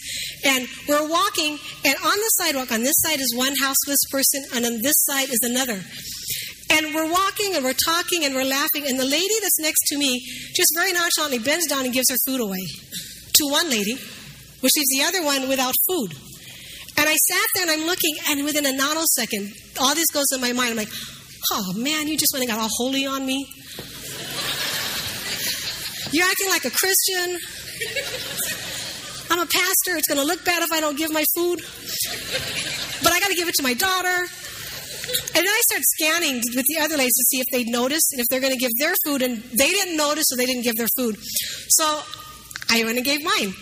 And 0.47 0.67
we're 0.89 1.07
walking, 1.07 1.59
and 1.85 1.97
on 1.97 2.17
the 2.17 2.31
sidewalk, 2.41 2.73
on 2.73 2.83
this 2.83 2.97
side 3.01 3.21
is 3.21 3.35
one 3.37 3.55
houseless 3.61 4.01
person, 4.11 4.45
and 4.55 4.65
on 4.65 4.81
this 4.81 5.05
side 5.05 5.29
is 5.29 5.41
another. 5.43 5.79
And 6.71 6.95
we're 6.95 7.11
walking 7.11 7.55
and 7.55 7.63
we're 7.63 7.75
talking 7.85 8.25
and 8.25 8.35
we're 8.35 8.49
laughing, 8.49 8.87
and 8.89 8.99
the 8.99 9.05
lady 9.05 9.35
that's 9.43 9.61
next 9.61 9.81
to 9.89 9.99
me 9.99 10.25
just 10.57 10.73
very 10.75 10.93
nonchalantly 10.93 11.39
bends 11.39 11.67
down 11.67 11.85
and 11.85 11.93
gives 11.93 12.09
her 12.11 12.17
food 12.27 12.41
away 12.41 12.65
to 13.35 13.45
one 13.51 13.69
lady, 13.69 13.99
which 14.65 14.73
leaves 14.77 14.89
the 14.89 15.05
other 15.05 15.23
one 15.23 15.47
without 15.47 15.75
food. 15.87 16.17
And 16.97 17.07
I 17.07 17.17
sat 17.17 17.47
there 17.55 17.69
and 17.69 17.71
I'm 17.71 17.87
looking, 17.87 18.17
and 18.31 18.45
within 18.47 18.65
a 18.65 18.73
nanosecond, 18.73 19.53
all 19.79 19.95
this 19.95 20.11
goes 20.11 20.33
in 20.33 20.41
my 20.41 20.55
mind. 20.55 20.71
I'm 20.71 20.77
like, 20.77 20.89
oh 21.53 21.75
man, 21.77 22.09
you 22.09 22.17
just 22.17 22.33
went 22.33 22.45
and 22.45 22.51
got 22.51 22.59
all 22.59 22.71
holy 22.73 23.05
on 23.05 23.27
me. 23.27 23.47
You're 26.13 26.25
acting 26.25 26.49
like 26.49 26.65
a 26.65 26.71
Christian. 26.71 27.37
I'm 29.31 29.41
a 29.41 29.47
pastor. 29.47 29.99
It's 29.99 30.09
going 30.09 30.21
to 30.21 30.25
look 30.25 30.43
bad 30.47 30.63
if 30.63 30.73
I 30.73 30.81
don't 30.81 30.97
give 30.97 31.13
my 31.13 31.25
food. 31.35 31.61
But 33.03 33.13
I 33.13 33.21
got 33.21 33.29
to 33.29 33.35
give 33.35 33.49
it 33.49 33.55
to 33.57 33.63
my 33.63 33.75
daughter. 33.75 34.17
And 34.17 35.45
then 35.45 35.47
I 35.47 35.61
started 35.67 35.85
scanning 35.85 36.37
with 36.55 36.65
the 36.69 36.79
other 36.81 36.97
ladies 36.97 37.17
to 37.17 37.25
see 37.25 37.41
if 37.41 37.47
they'd 37.53 37.69
noticed 37.69 38.13
and 38.13 38.21
if 38.23 38.29
they're 38.31 38.41
going 38.41 38.55
to 38.55 38.59
give 38.59 38.73
their 38.79 38.95
food. 39.05 39.21
And 39.21 39.43
they 39.43 39.69
didn't 39.69 39.99
notice, 39.99 40.25
so 40.29 40.37
they 40.37 40.47
didn't 40.47 40.63
give 40.65 40.77
their 40.77 40.89
food. 40.97 41.19
So 41.69 42.01
I 42.71 42.83
went 42.85 42.97
and 42.97 43.05
gave 43.05 43.23
mine. 43.23 43.53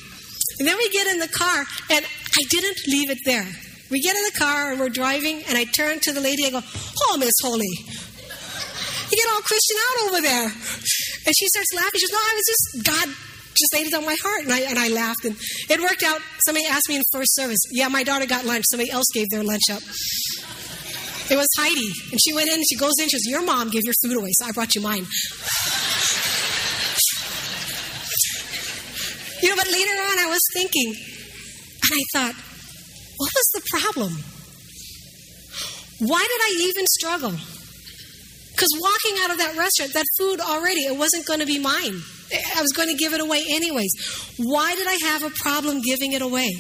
And 0.63 0.69
then 0.69 0.79
we 0.79 0.89
get 0.91 1.09
in 1.09 1.19
the 1.19 1.27
car, 1.27 1.65
and 1.91 2.07
I 2.07 2.43
didn't 2.49 2.79
leave 2.87 3.11
it 3.11 3.19
there. 3.25 3.49
We 3.91 4.01
get 4.01 4.15
in 4.15 4.23
the 4.23 4.39
car 4.39 4.71
and 4.71 4.79
we're 4.79 4.91
driving, 4.91 5.43
and 5.49 5.59
I 5.59 5.65
turn 5.65 5.99
to 5.99 6.13
the 6.13 6.21
lady 6.21 6.45
and 6.45 6.53
go, 6.53 6.61
Oh, 6.63 7.17
Miss 7.19 7.35
Holy, 7.43 7.67
you 7.67 9.17
get 9.17 9.27
all 9.35 9.41
Christian 9.41 9.77
out 9.91 10.07
over 10.07 10.21
there. 10.21 10.45
And 10.45 11.35
she 11.37 11.49
starts 11.49 11.75
laughing. 11.75 11.99
She 11.99 12.07
goes, 12.07 12.13
No, 12.13 12.19
I 12.19 12.35
was 12.37 12.45
just, 12.47 12.87
God 12.87 13.09
just 13.59 13.75
laid 13.75 13.89
it 13.89 13.95
on 13.95 14.07
my 14.07 14.17
heart. 14.23 14.45
And 14.45 14.53
I, 14.53 14.61
and 14.61 14.79
I 14.79 14.87
laughed. 14.87 15.25
And 15.25 15.35
it 15.69 15.81
worked 15.81 16.05
out. 16.05 16.21
Somebody 16.47 16.67
asked 16.67 16.89
me 16.89 16.95
in 16.95 17.03
first 17.11 17.35
service, 17.35 17.59
Yeah, 17.73 17.89
my 17.89 18.05
daughter 18.05 18.27
got 18.27 18.45
lunch. 18.45 18.67
Somebody 18.71 18.93
else 18.93 19.07
gave 19.13 19.31
their 19.31 19.43
lunch 19.43 19.69
up. 19.69 19.83
It 21.29 21.37
was 21.37 21.49
Heidi. 21.59 21.91
And 22.13 22.21
she 22.23 22.33
went 22.35 22.47
in 22.47 22.55
and 22.55 22.65
she 22.71 22.77
goes 22.77 22.95
in. 23.01 23.09
She 23.09 23.17
goes, 23.17 23.27
Your 23.27 23.45
mom 23.45 23.71
gave 23.71 23.83
your 23.83 23.95
food 24.01 24.17
away, 24.17 24.31
so 24.35 24.47
I 24.47 24.53
brought 24.53 24.77
you 24.77 24.81
mine. 24.81 25.07
You 29.43 29.49
know, 29.49 29.57
but 29.57 29.67
later 29.71 29.93
on 29.93 30.19
I 30.19 30.27
was 30.29 30.41
thinking, 30.53 30.95
and 30.95 31.91
I 31.93 32.03
thought, 32.13 32.35
what 33.17 33.33
was 33.35 33.49
the 33.55 33.63
problem? 33.71 34.13
Why 35.99 36.21
did 36.21 36.41
I 36.41 36.69
even 36.69 36.87
struggle? 36.87 37.35
Because 38.51 38.71
walking 38.81 39.19
out 39.23 39.31
of 39.31 39.39
that 39.39 39.57
restaurant, 39.57 39.93
that 39.95 40.07
food 40.19 40.41
already, 40.41 40.83
it 40.83 40.97
wasn't 40.97 41.27
going 41.27 41.41
to 41.41 41.47
be 41.47 41.59
mine. 41.59 42.01
I 42.57 42.63
was 42.63 42.73
going 42.73 42.89
to 42.89 42.95
give 42.95 43.13
it 43.13 43.21
away 43.21 43.45
anyways. 43.49 43.93
Why 44.39 44.75
did 44.75 44.87
I 44.87 44.99
have 45.11 45.23
a 45.23 45.31
problem 45.31 45.81
giving 45.83 46.13
it 46.13 46.23
away? 46.23 46.51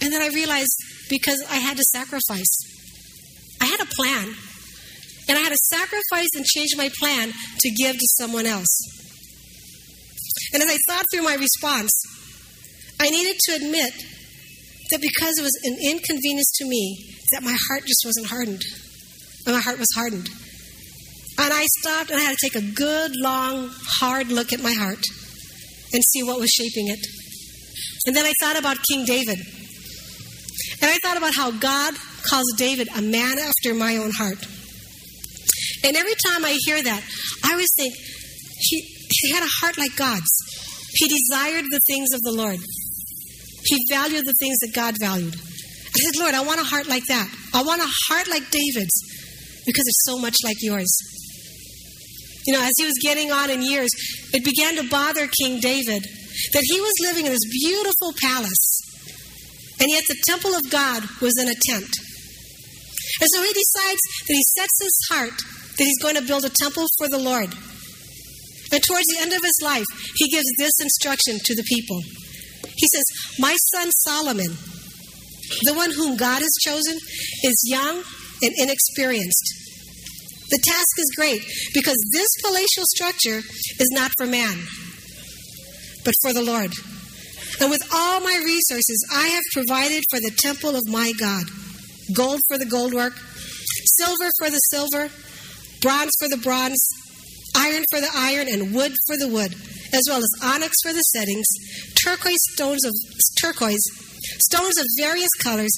And 0.00 0.12
then 0.12 0.22
I 0.22 0.28
realized 0.28 0.76
because 1.10 1.42
I 1.50 1.56
had 1.56 1.76
to 1.76 1.84
sacrifice. 1.84 2.58
I 3.60 3.66
had 3.66 3.80
a 3.80 3.86
plan. 3.86 4.34
And 5.28 5.36
I 5.36 5.42
had 5.42 5.50
to 5.50 5.58
sacrifice 5.64 6.28
and 6.34 6.44
change 6.44 6.70
my 6.76 6.90
plan 6.98 7.32
to 7.60 7.70
give 7.70 7.96
to 7.96 8.06
someone 8.16 8.46
else. 8.46 8.97
And 10.52 10.62
as 10.62 10.70
I 10.70 10.78
thought 10.88 11.04
through 11.12 11.22
my 11.22 11.34
response, 11.34 11.92
I 13.00 13.10
needed 13.10 13.38
to 13.38 13.54
admit 13.56 13.92
that 14.90 15.00
because 15.00 15.38
it 15.38 15.42
was 15.42 15.58
an 15.64 15.76
inconvenience 15.82 16.50
to 16.56 16.64
me, 16.66 17.14
that 17.32 17.42
my 17.42 17.56
heart 17.68 17.84
just 17.86 18.02
wasn't 18.04 18.26
hardened. 18.26 18.62
And 19.46 19.54
my 19.54 19.60
heart 19.60 19.78
was 19.78 19.88
hardened. 19.94 20.28
And 21.40 21.52
I 21.52 21.66
stopped 21.80 22.10
and 22.10 22.18
I 22.18 22.22
had 22.22 22.36
to 22.36 22.48
take 22.50 22.56
a 22.56 22.66
good, 22.72 23.12
long, 23.16 23.70
hard 24.00 24.28
look 24.28 24.52
at 24.52 24.60
my 24.60 24.72
heart 24.72 25.04
and 25.92 26.02
see 26.02 26.22
what 26.22 26.40
was 26.40 26.50
shaping 26.50 26.88
it. 26.88 27.06
And 28.06 28.16
then 28.16 28.24
I 28.24 28.32
thought 28.40 28.58
about 28.58 28.78
King 28.88 29.04
David. 29.04 29.38
And 30.80 30.90
I 30.90 30.98
thought 31.02 31.16
about 31.16 31.34
how 31.34 31.50
God 31.50 31.94
calls 32.24 32.52
David 32.56 32.88
a 32.96 33.02
man 33.02 33.38
after 33.38 33.74
my 33.74 33.96
own 33.96 34.10
heart. 34.10 34.44
And 35.84 35.96
every 35.96 36.14
time 36.26 36.44
I 36.44 36.58
hear 36.64 36.82
that, 36.82 37.02
I 37.44 37.52
always 37.52 37.70
think 37.76 37.94
he, 38.58 38.97
he 39.10 39.32
had 39.32 39.42
a 39.42 39.54
heart 39.60 39.78
like 39.78 39.96
God's. 39.96 40.30
He 40.94 41.08
desired 41.08 41.64
the 41.70 41.80
things 41.86 42.12
of 42.12 42.22
the 42.22 42.32
Lord. 42.32 42.58
He 43.64 43.76
valued 43.90 44.24
the 44.24 44.34
things 44.40 44.58
that 44.58 44.74
God 44.74 44.94
valued. 45.00 45.34
I 45.34 45.98
said, 45.98 46.20
Lord, 46.20 46.34
I 46.34 46.42
want 46.42 46.60
a 46.60 46.64
heart 46.64 46.88
like 46.88 47.04
that. 47.08 47.28
I 47.54 47.62
want 47.62 47.82
a 47.82 47.92
heart 48.08 48.28
like 48.28 48.50
David's 48.50 48.96
because 49.66 49.86
it's 49.86 50.04
so 50.04 50.18
much 50.18 50.36
like 50.44 50.56
yours. 50.60 50.96
You 52.46 52.54
know, 52.54 52.62
as 52.62 52.72
he 52.78 52.84
was 52.84 52.98
getting 53.02 53.30
on 53.30 53.50
in 53.50 53.62
years, 53.62 53.90
it 54.32 54.44
began 54.44 54.76
to 54.76 54.88
bother 54.88 55.26
King 55.26 55.60
David 55.60 56.02
that 56.52 56.64
he 56.64 56.80
was 56.80 56.94
living 57.02 57.26
in 57.26 57.32
this 57.32 57.44
beautiful 57.50 58.12
palace, 58.22 58.80
and 59.80 59.90
yet 59.90 60.04
the 60.08 60.16
temple 60.26 60.54
of 60.54 60.70
God 60.70 61.02
was 61.20 61.36
in 61.38 61.48
a 61.48 61.54
tent. 61.54 61.90
And 63.20 63.28
so 63.30 63.42
he 63.42 63.52
decides 63.52 64.00
that 64.26 64.34
he 64.34 64.42
sets 64.56 64.78
his 64.80 64.98
heart 65.10 65.36
that 65.76 65.84
he's 65.84 65.98
going 66.00 66.14
to 66.14 66.22
build 66.22 66.44
a 66.44 66.50
temple 66.50 66.86
for 66.96 67.08
the 67.08 67.18
Lord. 67.18 67.52
And 68.72 68.82
towards 68.82 69.06
the 69.06 69.20
end 69.20 69.32
of 69.32 69.42
his 69.42 69.60
life, 69.62 69.86
he 70.16 70.28
gives 70.28 70.48
this 70.58 70.80
instruction 70.80 71.38
to 71.44 71.54
the 71.54 71.64
people. 71.64 72.00
He 72.76 72.86
says, 72.88 73.04
My 73.38 73.56
son 73.72 73.90
Solomon, 73.90 74.56
the 75.62 75.74
one 75.74 75.92
whom 75.92 76.16
God 76.16 76.42
has 76.42 76.54
chosen, 76.60 76.96
is 77.42 77.62
young 77.66 78.02
and 78.42 78.52
inexperienced. 78.56 79.54
The 80.50 80.60
task 80.64 80.98
is 80.98 81.12
great 81.16 81.42
because 81.74 81.98
this 82.12 82.28
palatial 82.42 82.84
structure 82.86 83.38
is 83.80 83.88
not 83.92 84.12
for 84.16 84.26
man, 84.26 84.56
but 86.04 86.14
for 86.22 86.32
the 86.32 86.42
Lord. 86.42 86.72
And 87.60 87.70
with 87.70 87.82
all 87.92 88.20
my 88.20 88.40
resources, 88.44 89.06
I 89.12 89.28
have 89.28 89.44
provided 89.52 90.04
for 90.10 90.20
the 90.20 90.34
temple 90.38 90.76
of 90.76 90.88
my 90.88 91.12
God 91.18 91.44
gold 92.14 92.40
for 92.48 92.56
the 92.58 92.66
gold 92.66 92.94
work, 92.94 93.12
silver 93.98 94.30
for 94.38 94.50
the 94.50 94.58
silver, 94.58 95.08
bronze 95.82 96.12
for 96.18 96.28
the 96.28 96.38
bronze, 96.38 96.88
iron 97.58 97.84
for 97.90 98.00
the 98.00 98.10
iron, 98.14 98.46
and 98.48 98.74
wood 98.74 98.94
for 99.06 99.16
the 99.16 99.28
wood, 99.28 99.52
as 99.92 100.04
well 100.08 100.18
as 100.18 100.30
onyx 100.42 100.76
for 100.82 100.92
the 100.92 101.00
settings, 101.00 101.46
turquoise 102.02 102.44
stones 102.54 102.84
of 102.84 102.94
turquoise, 103.40 103.84
stones 104.40 104.78
of 104.78 104.86
various 104.98 105.34
colors, 105.42 105.72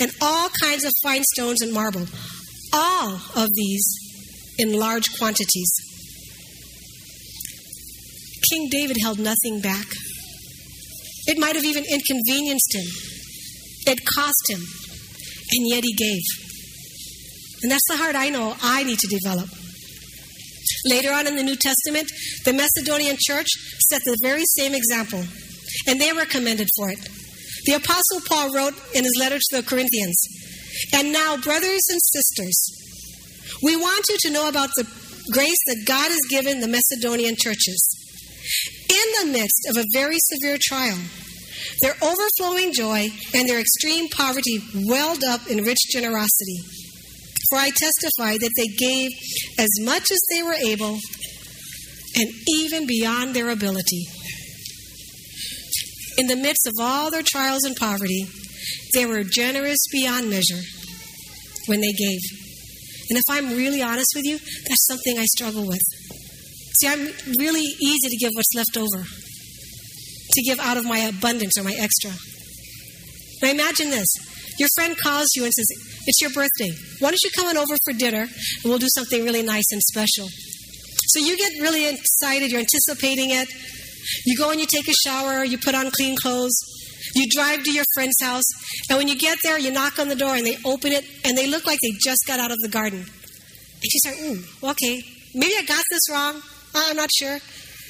and 0.00 0.10
all 0.20 0.48
kinds 0.60 0.84
of 0.84 0.92
fine 1.02 1.22
stones 1.34 1.62
and 1.62 1.72
marble. 1.72 2.06
All 2.72 3.20
of 3.36 3.48
these 3.54 3.84
in 4.58 4.72
large 4.72 5.06
quantities. 5.18 5.70
King 8.50 8.68
David 8.70 8.96
held 9.00 9.18
nothing 9.18 9.60
back. 9.60 9.86
It 11.26 11.38
might 11.38 11.54
have 11.54 11.64
even 11.64 11.84
inconvenienced 11.84 12.74
him. 12.74 12.86
It 13.86 14.00
cost 14.14 14.48
him. 14.48 14.60
And 15.52 15.68
yet 15.68 15.84
he 15.84 15.94
gave. 15.94 16.22
And 17.62 17.70
that's 17.70 17.86
the 17.88 17.96
heart 17.96 18.16
I 18.16 18.30
know 18.30 18.56
I 18.62 18.84
need 18.84 18.98
to 19.00 19.06
develop. 19.06 19.48
Later 20.84 21.12
on 21.12 21.26
in 21.26 21.36
the 21.36 21.42
New 21.42 21.56
Testament, 21.56 22.10
the 22.44 22.52
Macedonian 22.52 23.16
church 23.18 23.48
set 23.88 24.02
the 24.04 24.16
very 24.22 24.44
same 24.44 24.74
example, 24.74 25.22
and 25.86 26.00
they 26.00 26.12
were 26.12 26.24
commended 26.24 26.68
for 26.76 26.90
it. 26.90 26.98
The 27.66 27.74
Apostle 27.74 28.20
Paul 28.26 28.54
wrote 28.54 28.74
in 28.94 29.04
his 29.04 29.16
letter 29.18 29.38
to 29.38 29.56
the 29.56 29.62
Corinthians, 29.62 30.18
And 30.94 31.12
now, 31.12 31.36
brothers 31.36 31.82
and 31.90 32.00
sisters, 32.00 32.56
we 33.62 33.76
want 33.76 34.06
you 34.08 34.16
to 34.20 34.30
know 34.30 34.48
about 34.48 34.70
the 34.76 34.84
grace 35.32 35.58
that 35.66 35.84
God 35.86 36.10
has 36.10 36.20
given 36.30 36.60
the 36.60 36.68
Macedonian 36.68 37.36
churches. 37.36 37.88
In 38.88 39.26
the 39.26 39.32
midst 39.32 39.66
of 39.68 39.76
a 39.76 39.84
very 39.92 40.16
severe 40.18 40.56
trial, 40.60 40.98
their 41.82 41.94
overflowing 42.02 42.72
joy 42.72 43.08
and 43.34 43.48
their 43.48 43.60
extreme 43.60 44.08
poverty 44.08 44.60
welled 44.86 45.22
up 45.24 45.46
in 45.46 45.64
rich 45.64 45.80
generosity. 45.90 46.60
For 47.50 47.58
I 47.58 47.70
testify 47.70 48.38
that 48.38 48.52
they 48.56 48.68
gave 48.68 49.10
as 49.58 49.68
much 49.80 50.10
as 50.10 50.20
they 50.32 50.42
were 50.42 50.54
able 50.54 50.98
and 52.16 52.30
even 52.48 52.86
beyond 52.86 53.34
their 53.34 53.50
ability. 53.50 54.06
In 56.18 56.26
the 56.26 56.36
midst 56.36 56.66
of 56.66 56.74
all 56.80 57.10
their 57.10 57.22
trials 57.24 57.64
and 57.64 57.76
poverty, 57.76 58.26
they 58.94 59.06
were 59.06 59.24
generous 59.24 59.78
beyond 59.92 60.30
measure 60.30 60.60
when 61.66 61.80
they 61.80 61.92
gave. 61.92 62.20
And 63.08 63.18
if 63.18 63.24
I'm 63.28 63.56
really 63.56 63.82
honest 63.82 64.12
with 64.14 64.24
you, 64.24 64.38
that's 64.38 64.86
something 64.86 65.18
I 65.18 65.24
struggle 65.24 65.66
with. 65.66 65.82
See, 66.78 66.88
I'm 66.88 67.08
really 67.38 67.64
easy 67.80 68.08
to 68.08 68.16
give 68.16 68.32
what's 68.34 68.54
left 68.54 68.76
over 68.76 69.04
to 70.32 70.42
give 70.42 70.60
out 70.60 70.76
of 70.76 70.84
my 70.84 70.98
abundance 70.98 71.58
or 71.58 71.64
my 71.64 71.74
extra. 71.78 72.12
Now 73.42 73.50
imagine 73.50 73.90
this. 73.90 74.08
Your 74.60 74.68
friend 74.76 74.94
calls 74.94 75.28
you 75.34 75.44
and 75.44 75.52
says, 75.54 75.66
It's 76.06 76.20
your 76.20 76.28
birthday. 76.30 76.70
Why 76.98 77.08
don't 77.08 77.22
you 77.24 77.30
come 77.34 77.46
on 77.46 77.56
over 77.56 77.76
for 77.82 77.94
dinner 77.94 78.28
and 78.28 78.64
we'll 78.64 78.78
do 78.78 78.90
something 78.94 79.24
really 79.24 79.42
nice 79.42 79.64
and 79.72 79.80
special? 79.80 80.28
So 81.08 81.18
you 81.18 81.38
get 81.38 81.52
really 81.62 81.88
excited, 81.88 82.50
you're 82.50 82.60
anticipating 82.60 83.30
it. 83.30 83.48
You 84.26 84.36
go 84.36 84.50
and 84.50 84.60
you 84.60 84.66
take 84.66 84.86
a 84.86 84.92
shower, 84.92 85.42
you 85.44 85.56
put 85.56 85.74
on 85.74 85.90
clean 85.90 86.14
clothes, 86.14 86.52
you 87.14 87.26
drive 87.30 87.64
to 87.64 87.72
your 87.72 87.86
friend's 87.94 88.20
house, 88.20 88.44
and 88.90 88.98
when 88.98 89.08
you 89.08 89.16
get 89.16 89.38
there, 89.42 89.58
you 89.58 89.70
knock 89.70 89.98
on 89.98 90.08
the 90.08 90.14
door 90.14 90.36
and 90.36 90.46
they 90.46 90.58
open 90.66 90.92
it 90.92 91.06
and 91.24 91.38
they 91.38 91.46
look 91.46 91.66
like 91.66 91.78
they 91.82 91.92
just 91.98 92.26
got 92.26 92.38
out 92.38 92.50
of 92.50 92.58
the 92.58 92.68
garden. 92.68 92.98
And 93.00 93.82
you 93.82 93.98
start, 93.98 94.16
ooh, 94.20 94.68
okay, 94.72 95.02
maybe 95.34 95.54
I 95.58 95.64
got 95.66 95.84
this 95.90 96.02
wrong. 96.10 96.36
Uh, 96.74 96.84
I'm 96.88 96.96
not 96.96 97.08
sure. 97.18 97.38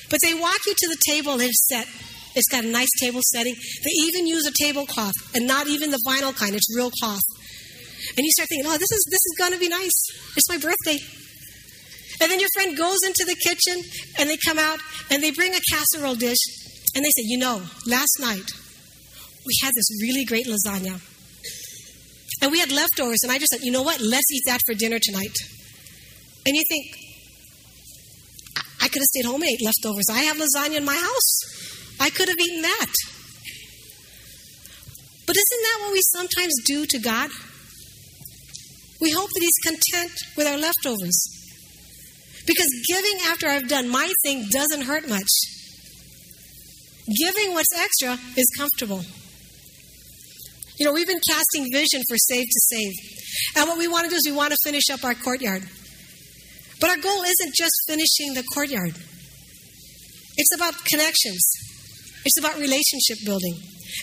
But 0.08 0.20
they 0.22 0.34
walk 0.34 0.58
you 0.66 0.74
to 0.76 0.88
the 0.88 0.98
table 1.08 1.32
and 1.32 1.42
it's 1.42 1.66
set. 1.66 1.88
It's 2.34 2.48
got 2.48 2.64
a 2.64 2.68
nice 2.68 2.90
table 3.00 3.20
setting. 3.22 3.54
They 3.54 3.90
even 4.06 4.26
use 4.26 4.46
a 4.46 4.52
tablecloth, 4.52 5.14
and 5.34 5.46
not 5.46 5.66
even 5.66 5.90
the 5.90 6.00
vinyl 6.06 6.34
kind. 6.34 6.54
It's 6.54 6.74
real 6.74 6.90
cloth. 6.90 7.22
And 8.16 8.24
you 8.24 8.30
start 8.32 8.48
thinking, 8.48 8.66
"Oh, 8.70 8.78
this 8.78 8.90
is 8.90 9.06
this 9.10 9.20
is 9.20 9.34
going 9.38 9.52
to 9.52 9.58
be 9.58 9.68
nice. 9.68 9.98
It's 10.36 10.48
my 10.48 10.56
birthday." 10.58 10.98
And 12.20 12.30
then 12.30 12.38
your 12.38 12.50
friend 12.54 12.76
goes 12.76 12.98
into 13.04 13.24
the 13.24 13.34
kitchen, 13.34 13.82
and 14.18 14.28
they 14.28 14.36
come 14.36 14.58
out, 14.58 14.80
and 15.10 15.22
they 15.22 15.30
bring 15.30 15.54
a 15.54 15.60
casserole 15.72 16.14
dish, 16.14 16.38
and 16.94 17.04
they 17.04 17.10
say, 17.10 17.24
"You 17.24 17.38
know, 17.38 17.62
last 17.86 18.18
night 18.20 18.50
we 19.46 19.54
had 19.62 19.74
this 19.74 19.88
really 20.02 20.24
great 20.24 20.46
lasagna, 20.46 21.00
and 22.42 22.52
we 22.52 22.58
had 22.58 22.70
leftovers, 22.70 23.20
and 23.22 23.32
I 23.32 23.38
just 23.38 23.52
said, 23.52 23.62
you 23.62 23.72
know 23.72 23.82
what? 23.82 24.00
Let's 24.00 24.30
eat 24.32 24.44
that 24.46 24.60
for 24.66 24.74
dinner 24.74 24.98
tonight." 24.98 25.36
And 26.46 26.56
you 26.56 26.62
think, 26.68 26.86
I 28.80 28.88
could 28.88 29.02
have 29.02 29.10
stayed 29.14 29.26
home 29.26 29.42
and 29.42 29.50
ate 29.50 29.62
leftovers. 29.62 30.06
I 30.10 30.22
have 30.22 30.38
lasagna 30.38 30.76
in 30.76 30.84
my 30.84 30.96
house. 30.96 31.40
I 32.00 32.08
could 32.08 32.28
have 32.28 32.40
eaten 32.40 32.62
that. 32.62 32.92
But 35.26 35.36
isn't 35.36 35.62
that 35.62 35.78
what 35.82 35.92
we 35.92 36.00
sometimes 36.02 36.54
do 36.64 36.86
to 36.86 36.98
God? 36.98 37.30
We 39.00 39.10
hope 39.10 39.28
that 39.28 39.40
He's 39.42 39.58
content 39.62 40.12
with 40.36 40.46
our 40.46 40.56
leftovers. 40.56 41.36
Because 42.46 42.68
giving 42.88 43.18
after 43.26 43.46
I've 43.46 43.68
done 43.68 43.88
my 43.88 44.10
thing 44.24 44.46
doesn't 44.50 44.82
hurt 44.82 45.08
much. 45.08 45.28
Giving 47.18 47.52
what's 47.52 47.72
extra 47.78 48.18
is 48.36 48.50
comfortable. 48.56 49.04
You 50.78 50.86
know, 50.86 50.92
we've 50.92 51.06
been 51.06 51.20
casting 51.28 51.70
vision 51.70 52.02
for 52.08 52.16
Save 52.16 52.46
to 52.46 52.60
Save. 52.70 52.92
And 53.56 53.68
what 53.68 53.78
we 53.78 53.88
want 53.88 54.04
to 54.04 54.10
do 54.10 54.16
is 54.16 54.22
we 54.26 54.32
want 54.32 54.52
to 54.52 54.58
finish 54.64 54.88
up 54.90 55.04
our 55.04 55.14
courtyard. 55.14 55.68
But 56.80 56.90
our 56.90 56.96
goal 56.96 57.22
isn't 57.22 57.54
just 57.54 57.74
finishing 57.86 58.32
the 58.32 58.42
courtyard, 58.54 58.94
it's 60.36 60.54
about 60.56 60.82
connections. 60.86 61.69
It's 62.24 62.38
about 62.38 62.56
relationship 62.56 63.18
building. 63.24 63.54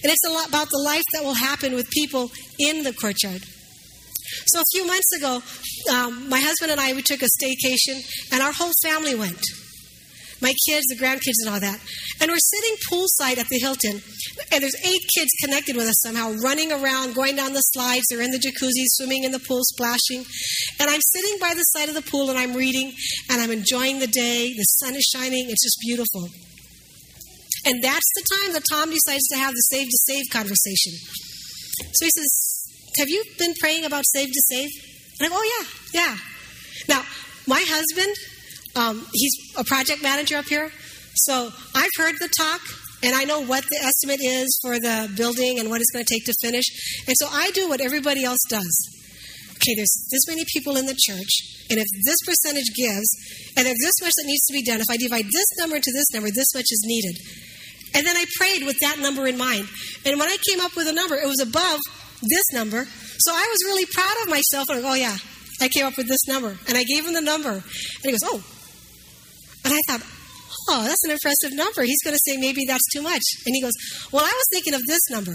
And 0.04 0.12
it's 0.12 0.26
a 0.28 0.32
lot 0.32 0.48
about 0.48 0.70
the 0.70 0.82
life 0.84 1.04
that 1.14 1.24
will 1.24 1.36
happen 1.36 1.74
with 1.74 1.90
people 1.90 2.30
in 2.60 2.84
the 2.84 2.94
courtyard. 2.94 3.44
So 4.48 4.60
a 4.60 4.64
few 4.74 4.86
months 4.86 5.12
ago, 5.16 5.42
um, 5.92 6.30
my 6.30 6.40
husband 6.40 6.72
and 6.72 6.82
I, 6.82 6.94
we 6.94 7.02
took 7.02 7.22
a 7.22 7.28
staycation, 7.42 8.04
and 8.34 8.44
our 8.44 8.52
whole 8.52 8.74
family 8.84 9.16
went. 9.16 9.42
My 10.42 10.54
kids, 10.68 10.86
the 10.88 10.96
grandkids, 10.96 11.40
and 11.44 11.50
all 11.50 11.60
that. 11.60 11.80
And 12.22 12.30
we're 12.30 12.38
sitting 12.38 12.76
poolside 12.92 13.38
at 13.40 13.48
the 13.48 13.58
Hilton, 13.58 14.02
and 14.52 14.62
there's 14.62 14.76
eight 14.86 15.02
kids 15.16 15.32
connected 15.44 15.76
with 15.76 15.88
us 15.88 16.02
somehow, 16.02 16.34
running 16.44 16.72
around, 16.72 17.16
going 17.16 17.36
down 17.36 17.54
the 17.54 17.62
slides. 17.62 18.06
They're 18.10 18.22
in 18.22 18.32
the 18.32 18.38
jacuzzi, 18.38 18.86
swimming 18.86 19.24
in 19.24 19.32
the 19.32 19.40
pool, 19.40 19.62
splashing. 19.64 20.26
And 20.80 20.90
I'm 20.90 21.02
sitting 21.02 21.40
by 21.40 21.54
the 21.56 21.64
side 21.64 21.90
of 21.90 21.96
the 21.96 22.04
pool, 22.04 22.30
and 22.30 22.38
I'm 22.38 22.54
reading, 22.54 22.94
and 23.32 23.42
I'm 23.42 23.52
enjoying 23.52 24.00
the 24.00 24.08
day. 24.08 24.54
The 24.56 24.64
sun 24.64 24.96
is 24.96 25.04
shining. 25.04 25.50
It's 25.50 25.64
just 25.64 25.78
beautiful. 25.82 26.28
And 27.68 27.84
that's 27.84 28.10
the 28.16 28.24
time 28.40 28.54
that 28.54 28.64
Tom 28.72 28.90
decides 28.90 29.28
to 29.28 29.36
have 29.36 29.54
the 29.54 29.60
save 29.60 29.88
to 29.88 29.98
save 30.06 30.24
conversation. 30.32 30.94
So 31.94 32.06
he 32.06 32.12
says, 32.12 32.64
Have 32.98 33.10
you 33.10 33.24
been 33.38 33.54
praying 33.60 33.84
about 33.84 34.06
save 34.08 34.28
to 34.28 34.42
save? 34.48 34.70
And 35.20 35.28
I 35.28 35.30
go, 35.30 35.36
Oh, 35.38 35.68
yeah, 35.94 36.02
yeah. 36.02 36.18
Now, 36.88 37.04
my 37.46 37.62
husband, 37.68 38.16
um, 38.78 39.06
he's 39.12 39.34
a 39.58 39.66
project 39.66 40.02
manager 40.02 40.38
up 40.38 40.46
here. 40.46 40.72
So 41.16 41.50
I've 41.76 41.92
heard 41.98 42.16
the 42.20 42.30
talk, 42.38 42.62
and 43.04 43.14
I 43.14 43.26
know 43.26 43.44
what 43.44 43.66
the 43.70 43.80
estimate 43.84 44.22
is 44.24 44.58
for 44.62 44.80
the 44.80 45.12
building 45.18 45.60
and 45.60 45.70
what 45.70 45.82
it's 45.82 45.92
going 45.92 46.06
to 46.06 46.14
take 46.14 46.24
to 46.26 46.34
finish. 46.42 46.66
And 47.06 47.18
so 47.20 47.28
I 47.30 47.52
do 47.52 47.68
what 47.68 47.82
everybody 47.82 48.24
else 48.24 48.40
does. 48.48 48.94
Okay, 49.58 49.74
there's 49.76 50.08
this 50.12 50.26
many 50.28 50.46
people 50.54 50.78
in 50.78 50.86
the 50.86 50.96
church, 50.96 51.66
and 51.70 51.80
if 51.80 51.88
this 52.06 52.22
percentage 52.24 52.72
gives, 52.78 53.10
and 53.58 53.66
there's 53.66 53.82
this 53.82 54.00
much 54.00 54.14
that 54.16 54.26
needs 54.26 54.46
to 54.46 54.54
be 54.54 54.64
done, 54.64 54.80
if 54.80 54.90
I 54.90 54.96
divide 54.96 55.26
this 55.26 55.50
number 55.60 55.76
into 55.76 55.92
this 55.92 56.14
number, 56.14 56.30
this 56.30 56.54
much 56.54 56.70
is 56.70 56.86
needed. 56.86 57.18
And 57.94 58.06
then 58.06 58.16
I 58.16 58.26
prayed 58.38 58.64
with 58.66 58.78
that 58.82 59.00
number 59.00 59.28
in 59.28 59.38
mind. 59.38 59.68
And 60.06 60.20
when 60.20 60.30
I 60.30 60.38
came 60.48 60.62
up 60.62 60.76
with 60.76 60.88
a 60.88 60.94
number, 60.94 61.16
it 61.16 61.28
was 61.28 61.40
above 61.40 61.80
this 62.22 62.46
number. 62.54 62.86
So 63.20 63.32
I 63.34 63.48
was 63.50 63.60
really 63.66 63.86
proud 63.86 64.16
of 64.24 64.30
myself. 64.30 64.70
And 64.70 64.80
I 64.80 64.82
go, 64.82 64.92
oh, 64.92 64.94
yeah, 64.96 65.18
I 65.62 65.68
came 65.68 65.86
up 65.86 65.98
with 65.98 66.08
this 66.08 66.28
number. 66.28 66.58
And 66.68 66.78
I 66.78 66.84
gave 66.84 67.06
him 67.06 67.14
the 67.14 67.22
number. 67.22 67.52
And 67.52 67.64
he 68.04 68.12
goes, 68.12 68.24
oh. 68.24 68.44
And 69.66 69.74
I 69.74 69.82
thought, 69.88 70.06
oh, 70.70 70.84
that's 70.84 71.04
an 71.04 71.12
impressive 71.12 71.54
number. 71.54 71.84
He's 71.84 72.02
going 72.04 72.16
to 72.16 72.22
say 72.24 72.38
maybe 72.38 72.66
that's 72.66 72.86
too 72.94 73.02
much. 73.02 73.24
And 73.46 73.56
he 73.56 73.62
goes, 73.62 73.74
well, 74.12 74.24
I 74.24 74.32
was 74.32 74.46
thinking 74.52 74.74
of 74.74 74.86
this 74.86 75.10
number. 75.10 75.32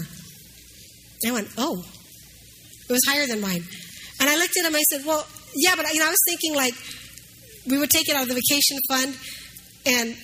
And 1.23 1.31
I 1.31 1.31
went, 1.31 1.49
oh, 1.57 1.83
it 2.89 2.91
was 2.91 3.03
higher 3.07 3.27
than 3.27 3.41
mine. 3.41 3.63
And 4.19 4.29
I 4.29 4.35
looked 4.37 4.57
at 4.57 4.65
him. 4.65 4.75
I 4.75 4.81
said, 4.89 5.05
well, 5.05 5.25
yeah, 5.55 5.75
but 5.75 5.91
you 5.93 5.99
know, 5.99 6.07
I 6.07 6.09
was 6.09 6.21
thinking 6.27 6.55
like 6.55 6.73
we 7.67 7.77
would 7.77 7.89
take 7.89 8.09
it 8.09 8.15
out 8.15 8.23
of 8.23 8.29
the 8.29 8.35
vacation 8.35 8.79
fund. 8.89 9.15
And 9.85 10.15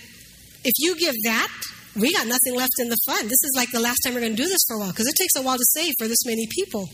if 0.63 0.73
you 0.77 0.95
give 0.95 1.15
that, 1.23 1.51
we 1.95 2.13
got 2.13 2.27
nothing 2.27 2.55
left 2.55 2.73
in 2.79 2.89
the 2.89 2.97
fund. 3.05 3.25
This 3.25 3.43
is 3.43 3.53
like 3.55 3.71
the 3.71 3.79
last 3.79 3.99
time 4.03 4.13
we're 4.13 4.21
going 4.21 4.35
to 4.35 4.41
do 4.41 4.47
this 4.47 4.63
for 4.67 4.75
a 4.75 4.79
while 4.79 4.91
because 4.91 5.07
it 5.07 5.15
takes 5.15 5.35
a 5.35 5.41
while 5.41 5.57
to 5.57 5.65
save 5.73 5.93
for 5.97 6.07
this 6.07 6.25
many 6.25 6.47
people. 6.47 6.87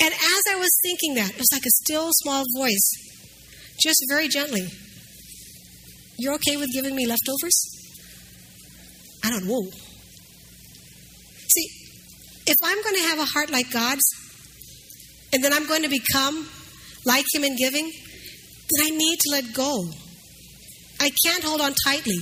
And 0.00 0.12
as 0.12 0.42
I 0.50 0.56
was 0.56 0.70
thinking 0.82 1.14
that, 1.14 1.30
it 1.30 1.38
was 1.38 1.48
like 1.52 1.64
a 1.66 1.70
still 1.70 2.10
small 2.12 2.44
voice, 2.56 2.90
just 3.80 4.04
very 4.08 4.28
gently. 4.28 4.68
You're 6.18 6.34
okay 6.34 6.56
with 6.56 6.72
giving 6.72 6.94
me 6.94 7.06
leftovers? 7.06 7.56
I 9.24 9.30
don't 9.30 9.46
know. 9.46 9.62
See, 11.48 11.68
if 12.46 12.56
I'm 12.62 12.82
going 12.82 12.94
to 12.94 13.02
have 13.02 13.18
a 13.18 13.24
heart 13.24 13.50
like 13.50 13.70
God's, 13.70 14.04
and 15.32 15.42
then 15.42 15.52
I'm 15.52 15.66
going 15.66 15.82
to 15.82 15.88
become 15.88 16.46
like 17.04 17.24
Him 17.34 17.44
in 17.44 17.56
giving, 17.56 17.90
then 18.70 18.86
I 18.86 18.90
need 18.90 19.18
to 19.20 19.30
let 19.32 19.52
go. 19.54 19.88
I 21.00 21.10
can't 21.24 21.42
hold 21.42 21.60
on 21.60 21.74
tightly. 21.84 22.18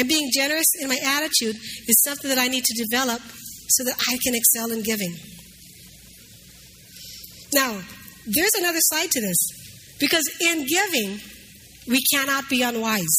And 0.00 0.08
being 0.08 0.30
generous 0.32 0.68
in 0.80 0.88
my 0.88 0.96
attitude 1.04 1.56
is 1.86 2.02
something 2.02 2.30
that 2.30 2.38
I 2.38 2.48
need 2.48 2.64
to 2.64 2.84
develop 2.84 3.20
so 3.68 3.84
that 3.84 3.96
I 4.08 4.16
can 4.24 4.34
excel 4.34 4.72
in 4.72 4.82
giving. 4.82 5.14
Now, 7.52 7.82
there's 8.26 8.54
another 8.54 8.78
side 8.80 9.10
to 9.10 9.20
this 9.20 9.96
because 10.00 10.24
in 10.40 10.64
giving, 10.66 11.20
we 11.86 12.00
cannot 12.14 12.48
be 12.48 12.62
unwise. 12.62 13.18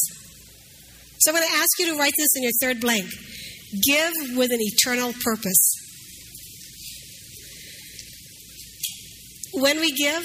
So 1.20 1.30
I'm 1.30 1.36
going 1.36 1.48
to 1.48 1.56
ask 1.56 1.70
you 1.78 1.94
to 1.94 2.00
write 2.00 2.13
this 2.17 2.30
in 2.36 2.41
your 2.41 2.52
third 2.60 2.82
blank 2.82 3.06
give 3.86 4.13
with 4.36 4.52
an 4.52 4.60
eternal 4.60 5.13
purpose. 5.24 5.76
When 9.54 9.80
we 9.80 9.91
give, 9.91 10.24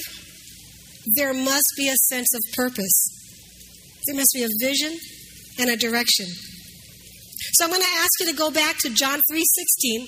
there 1.17 1.35
must 1.35 1.69
be 1.77 1.91
a 1.91 1.97
sense 2.09 2.35
of 2.35 2.41
purpose. 2.55 4.01
There 4.07 4.17
must 4.17 4.33
be 4.35 4.43
a 4.43 4.49
vision 4.59 4.99
and 5.59 5.71
a 5.71 5.77
direction. 5.77 6.27
So 7.55 7.65
I'm 7.65 7.71
going 7.71 7.83
to 7.83 7.89
ask 7.99 8.11
you 8.21 8.31
to 8.31 8.37
go 8.37 8.51
back 8.51 8.77
to 8.79 8.91
John 8.91 9.21
3:16. 9.31 10.07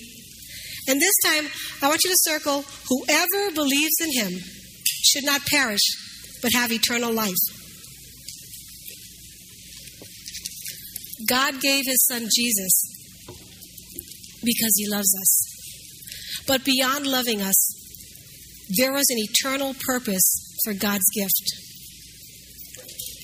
And 0.89 1.01
this 1.01 1.15
time, 1.25 1.47
I 1.83 1.89
want 1.89 2.03
you 2.05 2.11
to 2.11 2.17
circle 2.21 2.65
whoever 2.89 3.51
believes 3.55 3.97
in 4.01 4.13
him 4.13 4.41
should 4.85 5.25
not 5.25 5.45
perish 5.47 5.83
but 6.43 6.53
have 6.53 6.73
eternal 6.73 7.13
life. 7.13 7.35
God 11.29 11.61
gave 11.61 11.85
his 11.85 12.07
son 12.07 12.29
Jesus 12.35 12.83
because 14.43 14.75
he 14.77 14.89
loves 14.89 15.15
us. 15.21 16.45
But 16.47 16.65
beyond 16.65 17.07
loving 17.07 17.43
us, 17.43 17.57
there 18.77 18.93
was 18.93 19.07
an 19.11 19.19
eternal 19.19 19.75
purpose 19.75 20.57
for 20.65 20.73
God's 20.73 21.09
gift. 21.15 21.68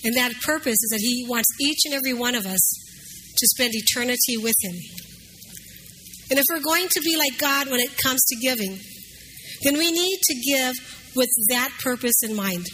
And 0.04 0.14
that 0.16 0.32
purpose 0.42 0.78
is 0.82 0.90
that 0.90 1.00
He 1.00 1.26
wants 1.28 1.48
each 1.60 1.80
and 1.86 1.94
every 1.94 2.12
one 2.12 2.34
of 2.34 2.46
us 2.46 2.60
to 3.36 3.46
spend 3.46 3.72
eternity 3.74 4.36
with 4.36 4.56
Him. 4.62 4.76
And 6.30 6.38
if 6.38 6.44
we're 6.50 6.60
going 6.60 6.88
to 6.88 7.00
be 7.00 7.16
like 7.16 7.38
God 7.38 7.70
when 7.70 7.80
it 7.80 7.98
comes 7.98 8.22
to 8.24 8.36
giving, 8.36 8.78
then 9.62 9.78
we 9.78 9.90
need 9.90 10.18
to 10.22 10.34
give 10.34 10.74
with 11.16 11.30
that 11.48 11.70
purpose 11.82 12.22
in 12.22 12.34
mind. 12.34 12.66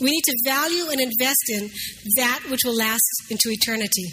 We 0.00 0.10
need 0.10 0.24
to 0.24 0.36
value 0.44 0.90
and 0.90 1.00
invest 1.00 1.44
in 1.48 1.70
that 2.16 2.44
which 2.50 2.64
will 2.64 2.76
last 2.76 3.02
into 3.30 3.48
eternity. 3.48 4.10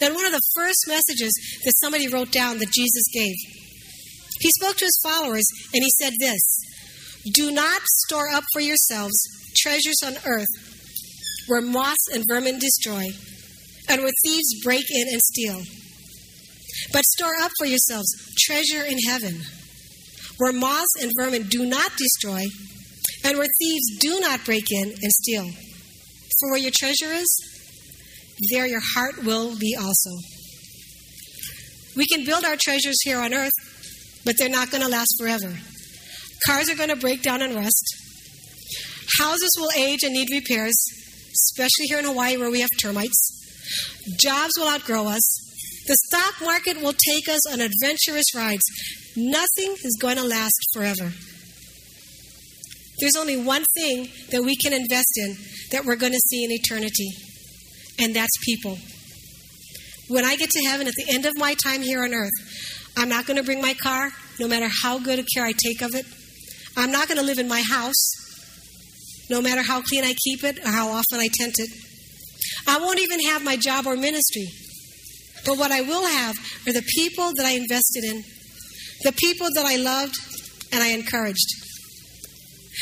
Then, 0.00 0.14
one 0.14 0.26
of 0.26 0.32
the 0.32 0.42
first 0.54 0.84
messages 0.88 1.32
that 1.64 1.72
somebody 1.76 2.08
wrote 2.08 2.30
down 2.30 2.58
that 2.58 2.70
Jesus 2.70 3.04
gave, 3.12 3.34
he 4.40 4.50
spoke 4.50 4.76
to 4.76 4.84
his 4.84 5.00
followers 5.02 5.44
and 5.72 5.82
he 5.82 5.90
said 5.98 6.12
this 6.18 6.40
Do 7.32 7.50
not 7.50 7.82
store 7.82 8.28
up 8.28 8.44
for 8.52 8.60
yourselves 8.60 9.16
treasures 9.56 10.00
on 10.04 10.16
earth 10.26 10.48
where 11.48 11.62
moth 11.62 11.96
and 12.12 12.24
vermin 12.28 12.58
destroy 12.58 13.06
and 13.88 14.02
where 14.02 14.12
thieves 14.24 14.62
break 14.64 14.84
in 14.90 15.08
and 15.08 15.20
steal. 15.20 15.62
But 16.92 17.04
store 17.04 17.34
up 17.40 17.52
for 17.58 17.66
yourselves 17.66 18.08
treasure 18.38 18.84
in 18.84 18.98
heaven 18.98 19.40
where 20.38 20.52
moths 20.52 20.94
and 21.00 21.12
vermin 21.16 21.44
do 21.44 21.64
not 21.64 21.96
destroy 21.96 22.44
and 23.24 23.38
where 23.38 23.48
thieves 23.58 23.98
do 23.98 24.20
not 24.20 24.44
break 24.44 24.70
in 24.70 24.88
and 24.88 25.12
steal. 25.12 25.48
For 26.38 26.50
where 26.50 26.60
your 26.60 26.72
treasure 26.74 27.12
is, 27.12 27.28
there 28.50 28.66
your 28.66 28.82
heart 28.94 29.24
will 29.24 29.56
be 29.56 29.74
also. 29.74 30.10
We 31.96 32.06
can 32.06 32.26
build 32.26 32.44
our 32.44 32.56
treasures 32.56 33.00
here 33.02 33.18
on 33.18 33.32
earth, 33.32 33.52
but 34.24 34.36
they're 34.36 34.50
not 34.50 34.70
going 34.70 34.82
to 34.82 34.88
last 34.88 35.16
forever. 35.18 35.56
Cars 36.46 36.68
are 36.68 36.76
going 36.76 36.90
to 36.90 36.96
break 36.96 37.22
down 37.22 37.40
and 37.40 37.54
rust. 37.54 38.05
Houses 39.18 39.56
will 39.58 39.70
age 39.76 40.02
and 40.02 40.12
need 40.12 40.30
repairs, 40.30 40.76
especially 41.32 41.86
here 41.86 41.98
in 41.98 42.04
Hawaii 42.04 42.36
where 42.36 42.50
we 42.50 42.60
have 42.60 42.70
termites. 42.80 43.32
Jobs 44.18 44.52
will 44.58 44.68
outgrow 44.68 45.06
us. 45.06 45.22
The 45.86 45.96
stock 46.08 46.34
market 46.42 46.80
will 46.80 46.92
take 46.92 47.28
us 47.28 47.46
on 47.46 47.60
adventurous 47.60 48.34
rides. 48.34 48.64
Nothing 49.16 49.76
is 49.84 49.96
going 50.00 50.16
to 50.16 50.24
last 50.24 50.58
forever. 50.74 51.12
There's 52.98 53.16
only 53.16 53.36
one 53.36 53.64
thing 53.74 54.08
that 54.30 54.42
we 54.42 54.56
can 54.56 54.72
invest 54.72 55.12
in 55.16 55.36
that 55.70 55.84
we're 55.84 55.96
going 55.96 56.12
to 56.12 56.18
see 56.18 56.44
in 56.44 56.50
eternity, 56.50 57.10
and 57.98 58.14
that's 58.14 58.32
people. 58.44 58.78
When 60.08 60.24
I 60.24 60.36
get 60.36 60.50
to 60.50 60.64
heaven 60.64 60.86
at 60.86 60.94
the 60.94 61.12
end 61.12 61.26
of 61.26 61.36
my 61.36 61.54
time 61.54 61.82
here 61.82 62.02
on 62.02 62.14
earth, 62.14 62.32
I'm 62.96 63.08
not 63.08 63.26
going 63.26 63.36
to 63.36 63.42
bring 63.42 63.60
my 63.60 63.74
car, 63.74 64.10
no 64.40 64.48
matter 64.48 64.68
how 64.82 64.98
good 64.98 65.18
a 65.18 65.24
care 65.34 65.44
I 65.44 65.52
take 65.52 65.82
of 65.82 65.94
it. 65.94 66.06
I'm 66.76 66.90
not 66.90 67.08
going 67.08 67.18
to 67.18 67.24
live 67.24 67.38
in 67.38 67.48
my 67.48 67.62
house, 67.62 68.12
no 69.28 69.40
matter 69.40 69.62
how 69.62 69.80
clean 69.82 70.04
I 70.04 70.14
keep 70.24 70.44
it 70.44 70.58
or 70.64 70.70
how 70.70 70.88
often 70.88 71.18
I 71.18 71.28
tend 71.32 71.54
it. 71.58 71.70
I 72.66 72.78
won't 72.78 73.00
even 73.00 73.20
have 73.26 73.44
my 73.44 73.56
job 73.56 73.86
or 73.86 73.96
ministry. 73.96 74.46
But 75.44 75.58
what 75.58 75.70
I 75.70 75.82
will 75.82 76.06
have 76.06 76.36
are 76.66 76.72
the 76.72 76.84
people 76.96 77.32
that 77.36 77.46
I 77.46 77.52
invested 77.52 78.04
in, 78.04 78.24
the 79.02 79.12
people 79.12 79.48
that 79.54 79.64
I 79.64 79.76
loved 79.76 80.16
and 80.72 80.82
I 80.82 80.88
encouraged. 80.88 81.46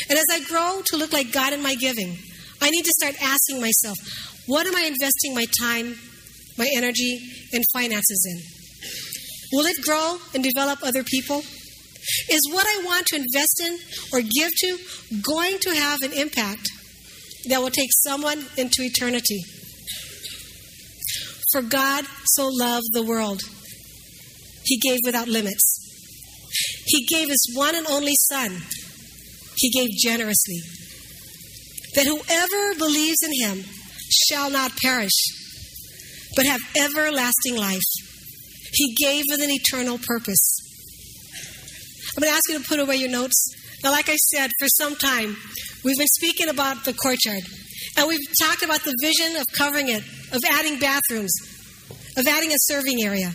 And 0.09 0.17
as 0.17 0.25
I 0.31 0.43
grow 0.43 0.81
to 0.85 0.97
look 0.97 1.13
like 1.13 1.31
God 1.31 1.53
in 1.53 1.61
my 1.61 1.75
giving, 1.75 2.17
I 2.61 2.69
need 2.69 2.83
to 2.83 2.93
start 2.99 3.15
asking 3.21 3.61
myself, 3.61 3.97
what 4.47 4.67
am 4.67 4.75
I 4.75 4.83
investing 4.83 5.33
my 5.33 5.45
time, 5.59 5.95
my 6.57 6.67
energy, 6.75 7.19
and 7.53 7.63
finances 7.73 8.25
in? 8.29 9.57
Will 9.57 9.65
it 9.65 9.81
grow 9.83 10.17
and 10.33 10.43
develop 10.43 10.79
other 10.83 11.03
people? 11.03 11.43
Is 12.29 12.41
what 12.51 12.65
I 12.65 12.83
want 12.85 13.07
to 13.07 13.15
invest 13.15 13.61
in 13.61 13.77
or 14.13 14.21
give 14.21 14.51
to 14.61 14.77
going 15.21 15.57
to 15.59 15.75
have 15.75 16.01
an 16.01 16.13
impact 16.13 16.69
that 17.49 17.61
will 17.61 17.71
take 17.71 17.89
someone 17.91 18.45
into 18.57 18.81
eternity? 18.81 19.41
For 21.51 21.61
God 21.61 22.05
so 22.25 22.49
loved 22.51 22.87
the 22.91 23.03
world, 23.03 23.41
He 24.63 24.77
gave 24.77 24.99
without 25.03 25.27
limits. 25.27 25.81
He 26.85 27.05
gave 27.05 27.29
His 27.29 27.53
one 27.55 27.75
and 27.75 27.87
only 27.87 28.13
Son 28.15 28.61
he 29.57 29.69
gave 29.69 29.89
generously. 29.97 30.61
That 31.95 32.05
whoever 32.05 32.75
believes 32.77 33.19
in 33.23 33.31
him 33.33 33.63
shall 34.09 34.49
not 34.49 34.75
perish, 34.77 35.13
but 36.35 36.45
have 36.45 36.59
everlasting 36.77 37.55
life. 37.55 37.81
He 38.73 38.93
gave 38.95 39.23
with 39.29 39.41
an 39.41 39.51
eternal 39.51 39.97
purpose. 39.97 40.54
I'm 42.15 42.21
going 42.21 42.31
to 42.31 42.35
ask 42.35 42.47
you 42.47 42.57
to 42.59 42.65
put 42.65 42.79
away 42.79 42.95
your 42.95 43.09
notes. 43.09 43.45
Now, 43.83 43.91
like 43.91 44.07
I 44.07 44.15
said, 44.15 44.51
for 44.57 44.67
some 44.69 44.95
time, 44.95 45.35
we've 45.83 45.97
been 45.97 46.07
speaking 46.07 46.47
about 46.47 46.85
the 46.85 46.93
courtyard. 46.93 47.43
And 47.97 48.07
we've 48.07 48.25
talked 48.41 48.63
about 48.63 48.83
the 48.83 48.95
vision 49.01 49.35
of 49.35 49.45
covering 49.57 49.89
it, 49.89 50.01
of 50.31 50.41
adding 50.49 50.79
bathrooms, 50.79 51.33
of 52.17 52.25
adding 52.25 52.51
a 52.51 52.57
serving 52.57 53.03
area. 53.03 53.31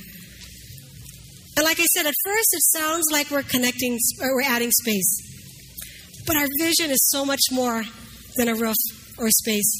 And 1.56 1.64
like 1.64 1.78
I 1.78 1.84
said, 1.84 2.06
at 2.06 2.14
first 2.24 2.48
it 2.52 2.62
sounds 2.72 3.04
like 3.12 3.30
we're 3.30 3.42
connecting 3.42 3.98
or 4.20 4.34
we're 4.34 4.48
adding 4.48 4.70
space. 4.70 6.22
But 6.26 6.36
our 6.36 6.48
vision 6.58 6.90
is 6.90 7.06
so 7.10 7.24
much 7.24 7.40
more 7.52 7.84
than 8.36 8.48
a 8.48 8.54
roof 8.54 8.76
or 9.18 9.28
space. 9.30 9.70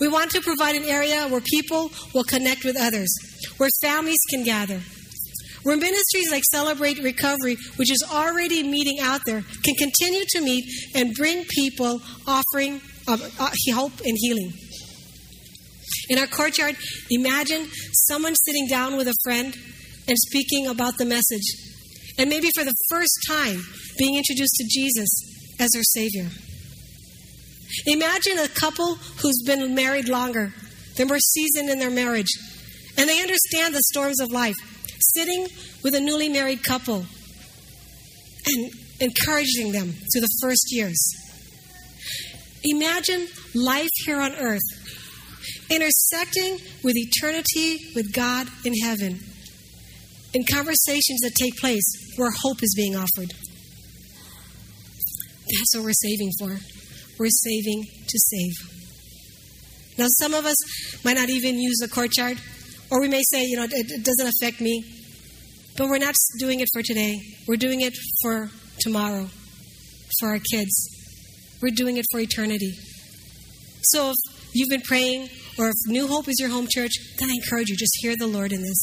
We 0.00 0.08
want 0.08 0.32
to 0.32 0.40
provide 0.40 0.74
an 0.74 0.84
area 0.84 1.28
where 1.28 1.40
people 1.40 1.92
will 2.12 2.24
connect 2.24 2.64
with 2.64 2.76
others, 2.76 3.14
where 3.56 3.70
families 3.80 4.18
can 4.30 4.42
gather, 4.42 4.80
where 5.64 5.76
ministries 5.76 6.30
like 6.30 6.44
Celebrate 6.44 7.02
Recovery, 7.02 7.56
which 7.76 7.90
is 7.90 8.04
already 8.10 8.62
meeting 8.62 9.00
out 9.00 9.22
there, 9.26 9.42
can 9.64 9.74
continue 9.74 10.24
to 10.28 10.40
meet 10.40 10.64
and 10.94 11.14
bring 11.14 11.44
people 11.48 12.00
offering 12.26 12.80
uh, 13.08 13.18
uh, 13.40 13.50
hope 13.72 14.00
and 14.04 14.16
healing. 14.20 14.52
In 16.08 16.18
our 16.18 16.26
courtyard, 16.26 16.76
imagine 17.10 17.66
someone 17.92 18.34
sitting 18.34 18.66
down 18.68 18.96
with 18.96 19.08
a 19.08 19.14
friend 19.24 19.56
and 20.06 20.18
speaking 20.18 20.66
about 20.66 20.98
the 20.98 21.04
message. 21.04 21.46
And 22.18 22.30
maybe 22.30 22.50
for 22.54 22.64
the 22.64 22.74
first 22.90 23.18
time, 23.26 23.60
being 23.98 24.16
introduced 24.16 24.54
to 24.56 24.66
Jesus 24.68 25.08
as 25.58 25.70
their 25.70 25.82
Savior. 25.82 26.28
Imagine 27.86 28.38
a 28.38 28.48
couple 28.48 28.96
who's 29.22 29.42
been 29.44 29.74
married 29.74 30.08
longer, 30.08 30.52
they're 30.96 31.06
more 31.06 31.18
seasoned 31.18 31.70
in 31.70 31.78
their 31.78 31.90
marriage, 31.90 32.30
and 32.96 33.08
they 33.08 33.20
understand 33.20 33.74
the 33.74 33.82
storms 33.82 34.20
of 34.20 34.30
life, 34.30 34.54
sitting 35.14 35.46
with 35.82 35.94
a 35.94 36.00
newly 36.00 36.28
married 36.28 36.62
couple 36.62 37.04
and 38.46 38.70
encouraging 39.00 39.72
them 39.72 39.92
through 40.12 40.20
the 40.20 40.38
first 40.42 40.66
years. 40.70 41.00
Imagine 42.62 43.26
life 43.54 43.90
here 44.04 44.20
on 44.20 44.32
earth 44.34 44.62
intersecting 45.70 46.58
with 46.82 46.96
eternity 46.96 47.78
with 47.94 48.12
God 48.12 48.48
in 48.64 48.74
heaven. 48.82 49.20
in 50.34 50.44
conversations 50.44 51.20
that 51.20 51.32
take 51.36 51.56
place 51.58 51.84
where 52.16 52.30
hope 52.42 52.62
is 52.62 52.74
being 52.76 52.96
offered. 52.96 53.30
That's 55.46 55.76
what 55.76 55.84
we're 55.84 55.92
saving 55.92 56.32
for. 56.38 56.58
We're 57.18 57.30
saving 57.30 57.84
to 57.84 58.18
save. 58.18 58.52
Now, 59.96 60.06
some 60.08 60.34
of 60.34 60.44
us 60.44 60.56
might 61.04 61.14
not 61.16 61.30
even 61.30 61.60
use 61.60 61.78
the 61.78 61.88
courtyard, 61.88 62.38
or 62.90 63.00
we 63.00 63.08
may 63.08 63.22
say, 63.30 63.44
you 63.44 63.56
know, 63.56 63.62
it, 63.62 63.70
it 63.72 64.04
doesn't 64.04 64.26
affect 64.26 64.60
me. 64.60 64.84
But 65.76 65.88
we're 65.88 65.98
not 65.98 66.14
doing 66.38 66.60
it 66.60 66.68
for 66.72 66.82
today. 66.82 67.20
We're 67.48 67.56
doing 67.56 67.80
it 67.80 67.94
for 68.22 68.50
tomorrow, 68.80 69.28
for 70.20 70.28
our 70.28 70.38
kids. 70.38 70.88
We're 71.60 71.74
doing 71.74 71.96
it 71.96 72.06
for 72.10 72.20
eternity. 72.20 72.72
So 73.82 74.10
if 74.10 74.16
you've 74.54 74.68
been 74.68 74.82
praying, 74.82 75.28
or 75.58 75.68
if 75.68 75.74
New 75.86 76.06
Hope 76.06 76.28
is 76.28 76.38
your 76.38 76.48
home 76.48 76.66
church, 76.70 76.92
then 77.18 77.28
I 77.30 77.34
encourage 77.34 77.68
you, 77.70 77.76
just 77.76 77.96
hear 78.00 78.16
the 78.16 78.26
Lord 78.26 78.52
in 78.52 78.62
this. 78.62 78.78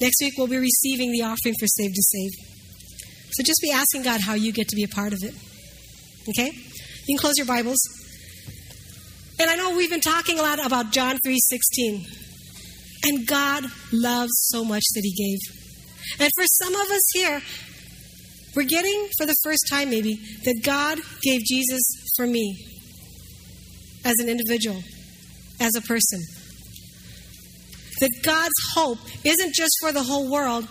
Next 0.00 0.20
week, 0.22 0.34
we'll 0.38 0.46
be 0.46 0.56
receiving 0.56 1.12
the 1.12 1.22
offering 1.22 1.54
for 1.60 1.66
Save 1.66 1.92
to 1.92 2.02
Save. 2.02 2.30
So 3.32 3.42
just 3.42 3.60
be 3.60 3.70
asking 3.70 4.02
God 4.02 4.20
how 4.20 4.34
you 4.34 4.52
get 4.52 4.68
to 4.68 4.76
be 4.76 4.82
a 4.82 4.88
part 4.88 5.12
of 5.12 5.22
it. 5.22 5.34
Okay? 6.28 6.50
You 6.50 7.16
can 7.16 7.18
close 7.18 7.36
your 7.36 7.46
Bibles. 7.46 7.78
And 9.38 9.50
I 9.50 9.56
know 9.56 9.76
we've 9.76 9.90
been 9.90 10.00
talking 10.00 10.38
a 10.38 10.42
lot 10.42 10.64
about 10.64 10.90
John 10.90 11.18
3:16. 11.24 12.06
And 13.04 13.26
God 13.26 13.64
loves 13.92 14.32
so 14.34 14.64
much 14.64 14.84
that 14.94 15.02
he 15.02 15.12
gave. 15.12 15.38
And 16.18 16.30
for 16.36 16.44
some 16.46 16.74
of 16.74 16.90
us 16.90 17.02
here, 17.14 17.40
we're 18.54 18.64
getting 18.64 19.08
for 19.16 19.26
the 19.26 19.36
first 19.42 19.66
time 19.70 19.90
maybe 19.90 20.14
that 20.44 20.60
God 20.64 20.98
gave 21.22 21.42
Jesus 21.44 21.80
for 22.16 22.26
me 22.26 22.56
as 24.04 24.18
an 24.18 24.28
individual, 24.28 24.82
as 25.60 25.76
a 25.76 25.82
person. 25.82 26.20
That 28.00 28.10
God's 28.22 28.54
hope 28.74 28.98
isn't 29.24 29.54
just 29.54 29.72
for 29.80 29.92
the 29.92 30.02
whole 30.02 30.30
world, 30.30 30.66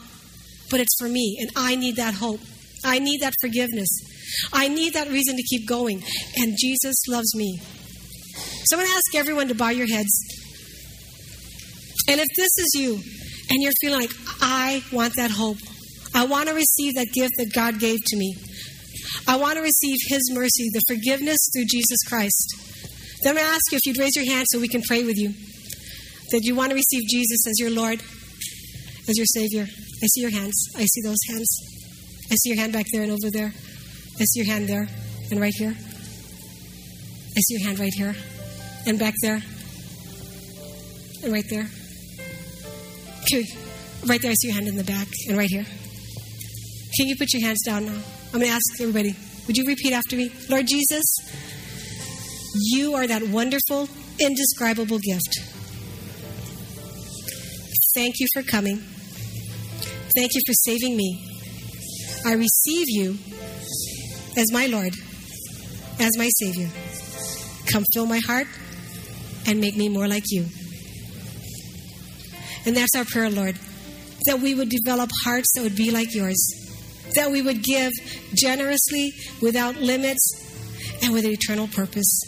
but 0.72 0.80
it's 0.80 0.96
for 1.00 1.08
me, 1.08 1.38
and 1.40 1.50
I 1.56 1.76
need 1.76 1.96
that 1.98 2.16
hope. 2.16 2.42
I 2.84 3.00
need 3.00 3.22
that 3.22 3.34
forgiveness. 3.42 3.90
I 4.52 4.68
need 4.68 4.94
that 4.94 5.10
reason 5.10 5.36
to 5.36 5.44
keep 5.44 5.68
going, 5.68 6.04
and 6.38 6.56
Jesus 6.60 6.96
loves 7.08 7.36
me. 7.36 7.60
So 8.66 8.76
I'm 8.76 8.84
going 8.84 8.92
to 8.92 8.96
ask 8.96 9.16
everyone 9.16 9.48
to 9.48 9.56
bow 9.56 9.70
your 9.70 9.88
heads. 9.88 10.39
And 12.10 12.20
if 12.20 12.28
this 12.36 12.50
is 12.58 12.72
you, 12.74 13.00
and 13.52 13.62
you're 13.62 13.72
feeling 13.80 14.02
like, 14.02 14.12
I 14.42 14.84
want 14.92 15.14
that 15.18 15.30
hope, 15.30 15.58
I 16.16 16.26
want 16.26 16.50
to 16.50 16.56
receive 16.56 16.96
that 16.96 17.14
gift 17.14 17.34
that 17.38 17.54
God 17.54 17.80
gave 17.80 18.00
to 18.04 18.18
me, 18.18 18.36
I 19.28 19.36
want 19.36 19.58
to 19.58 19.62
receive 19.62 19.98
His 20.08 20.32
mercy, 20.34 20.70
the 20.74 20.82
forgiveness 20.88 21.38
through 21.54 21.66
Jesus 21.66 22.00
Christ, 22.08 23.22
then 23.24 23.36
to 23.36 23.42
ask 23.42 23.72
you 23.72 23.78
if 23.78 23.86
you'd 23.86 24.00
raise 24.00 24.16
your 24.16 24.26
hand 24.26 24.48
so 24.50 24.60
we 24.60 24.68
can 24.68 24.82
pray 24.82 25.04
with 25.04 25.18
you. 25.18 25.34
That 26.32 26.42
you 26.44 26.56
want 26.56 26.70
to 26.72 26.76
receive 26.76 27.08
Jesus 27.08 27.46
as 27.48 27.60
your 27.60 27.70
Lord, 27.72 28.02
as 29.08 29.18
your 29.18 29.26
Savior. 29.26 29.64
I 29.64 30.08
see 30.08 30.22
your 30.22 30.32
hands. 30.32 30.56
I 30.76 30.86
see 30.86 31.02
those 31.02 31.20
hands. 31.30 31.60
I 32.32 32.36
see 32.36 32.50
your 32.50 32.60
hand 32.60 32.74
back 32.74 32.86
there 32.92 33.04
and 33.04 33.12
over 33.12 33.30
there. 33.32 33.54
I 34.20 34.24
see 34.24 34.40
your 34.42 34.52
hand 34.52 34.68
there 34.68 34.88
and 35.30 35.40
right 35.40 35.54
here. 35.56 35.76
I 35.76 37.40
see 37.42 37.54
your 37.54 37.68
hand 37.68 37.80
right 37.80 37.94
here 37.94 38.16
and 38.88 38.98
back 38.98 39.14
there 39.22 39.42
and 41.24 41.34
right 41.34 41.46
there. 41.50 41.68
Okay, 43.24 43.46
right 44.06 44.22
there, 44.22 44.32
I 44.32 44.36
see 44.36 44.48
your 44.48 44.56
hand 44.56 44.68
in 44.68 44.76
the 44.76 44.84
back 44.84 45.08
and 45.28 45.38
right 45.38 45.50
here. 45.50 45.66
Can 46.98 47.08
you 47.08 47.16
put 47.16 47.32
your 47.34 47.42
hands 47.42 47.62
down 47.66 47.86
now? 47.86 48.02
I'm 48.34 48.40
going 48.40 48.46
to 48.46 48.50
ask 48.50 48.82
everybody. 48.82 49.16
Would 49.48 49.58
you 49.58 49.66
repeat 49.66 49.94
after 49.94 50.16
me? 50.16 50.32
Lord 50.50 50.68
Jesus, 50.68 51.06
you 52.72 52.96
are 52.96 53.08
that 53.08 53.24
wonderful, 53.24 53.88
indescribable 54.20 55.00
gift. 55.00 55.40
Thank 57.96 58.20
you 58.20 58.28
for 58.34 58.44
coming. 58.44 58.78
Thank 60.16 60.32
you 60.34 60.42
for 60.46 60.54
saving 60.54 60.96
me. 60.96 61.26
I 62.26 62.34
receive 62.34 62.86
you 62.88 63.18
as 64.38 64.52
my 64.52 64.68
Lord, 64.68 64.94
as 66.00 66.18
my 66.18 66.30
Savior. 66.40 66.70
Come 67.72 67.84
fill 67.94 68.06
my 68.06 68.20
heart 68.20 68.48
and 69.48 69.60
make 69.60 69.76
me 69.76 69.90
more 69.90 70.08
like 70.08 70.26
you. 70.28 70.46
And 72.66 72.76
that's 72.76 72.96
our 72.96 73.06
prayer, 73.06 73.30
Lord, 73.30 73.58
that 74.26 74.40
we 74.40 74.54
would 74.54 74.70
develop 74.70 75.10
hearts 75.24 75.52
that 75.56 75.62
would 75.62 75.76
be 75.76 75.92
like 75.92 76.14
yours, 76.14 76.38
that 77.16 77.32
we 77.32 77.42
would 77.42 77.64
give 77.64 77.92
generously, 78.36 79.12
without 79.42 79.78
limits, 79.78 80.22
and 81.02 81.14
with 81.14 81.26
an 81.26 81.32
eternal 81.32 81.68
purpose. 81.68 82.22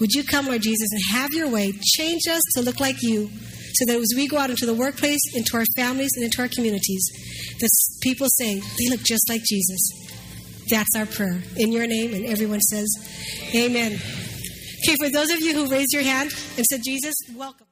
Would 0.00 0.12
you 0.12 0.24
come, 0.24 0.46
Lord 0.46 0.62
Jesus, 0.62 0.88
and 0.92 1.16
have 1.16 1.32
your 1.32 1.48
way? 1.48 1.72
Change 1.72 2.22
us 2.28 2.42
to 2.54 2.62
look 2.62 2.80
like 2.80 3.02
you, 3.02 3.30
so 3.74 3.84
that 3.86 3.96
as 3.96 4.12
we 4.16 4.28
go 4.28 4.38
out 4.38 4.50
into 4.50 4.66
the 4.66 4.74
workplace, 4.74 5.20
into 5.34 5.56
our 5.56 5.64
families, 5.76 6.12
and 6.14 6.24
into 6.24 6.40
our 6.40 6.48
communities, 6.48 7.04
that 7.60 7.70
people 8.02 8.28
say, 8.28 8.60
they 8.78 8.88
look 8.88 9.02
just 9.02 9.28
like 9.28 9.42
Jesus. 9.42 9.90
That's 10.70 10.96
our 10.96 11.06
prayer. 11.06 11.42
In 11.56 11.72
your 11.72 11.86
name, 11.86 12.14
and 12.14 12.26
everyone 12.26 12.60
says, 12.60 12.88
Amen. 13.54 13.92
Okay, 13.92 14.96
for 14.98 15.08
those 15.08 15.30
of 15.30 15.40
you 15.40 15.54
who 15.54 15.70
raised 15.70 15.92
your 15.92 16.02
hand 16.02 16.30
and 16.56 16.64
said, 16.66 16.80
Jesus, 16.84 17.14
welcome. 17.34 17.65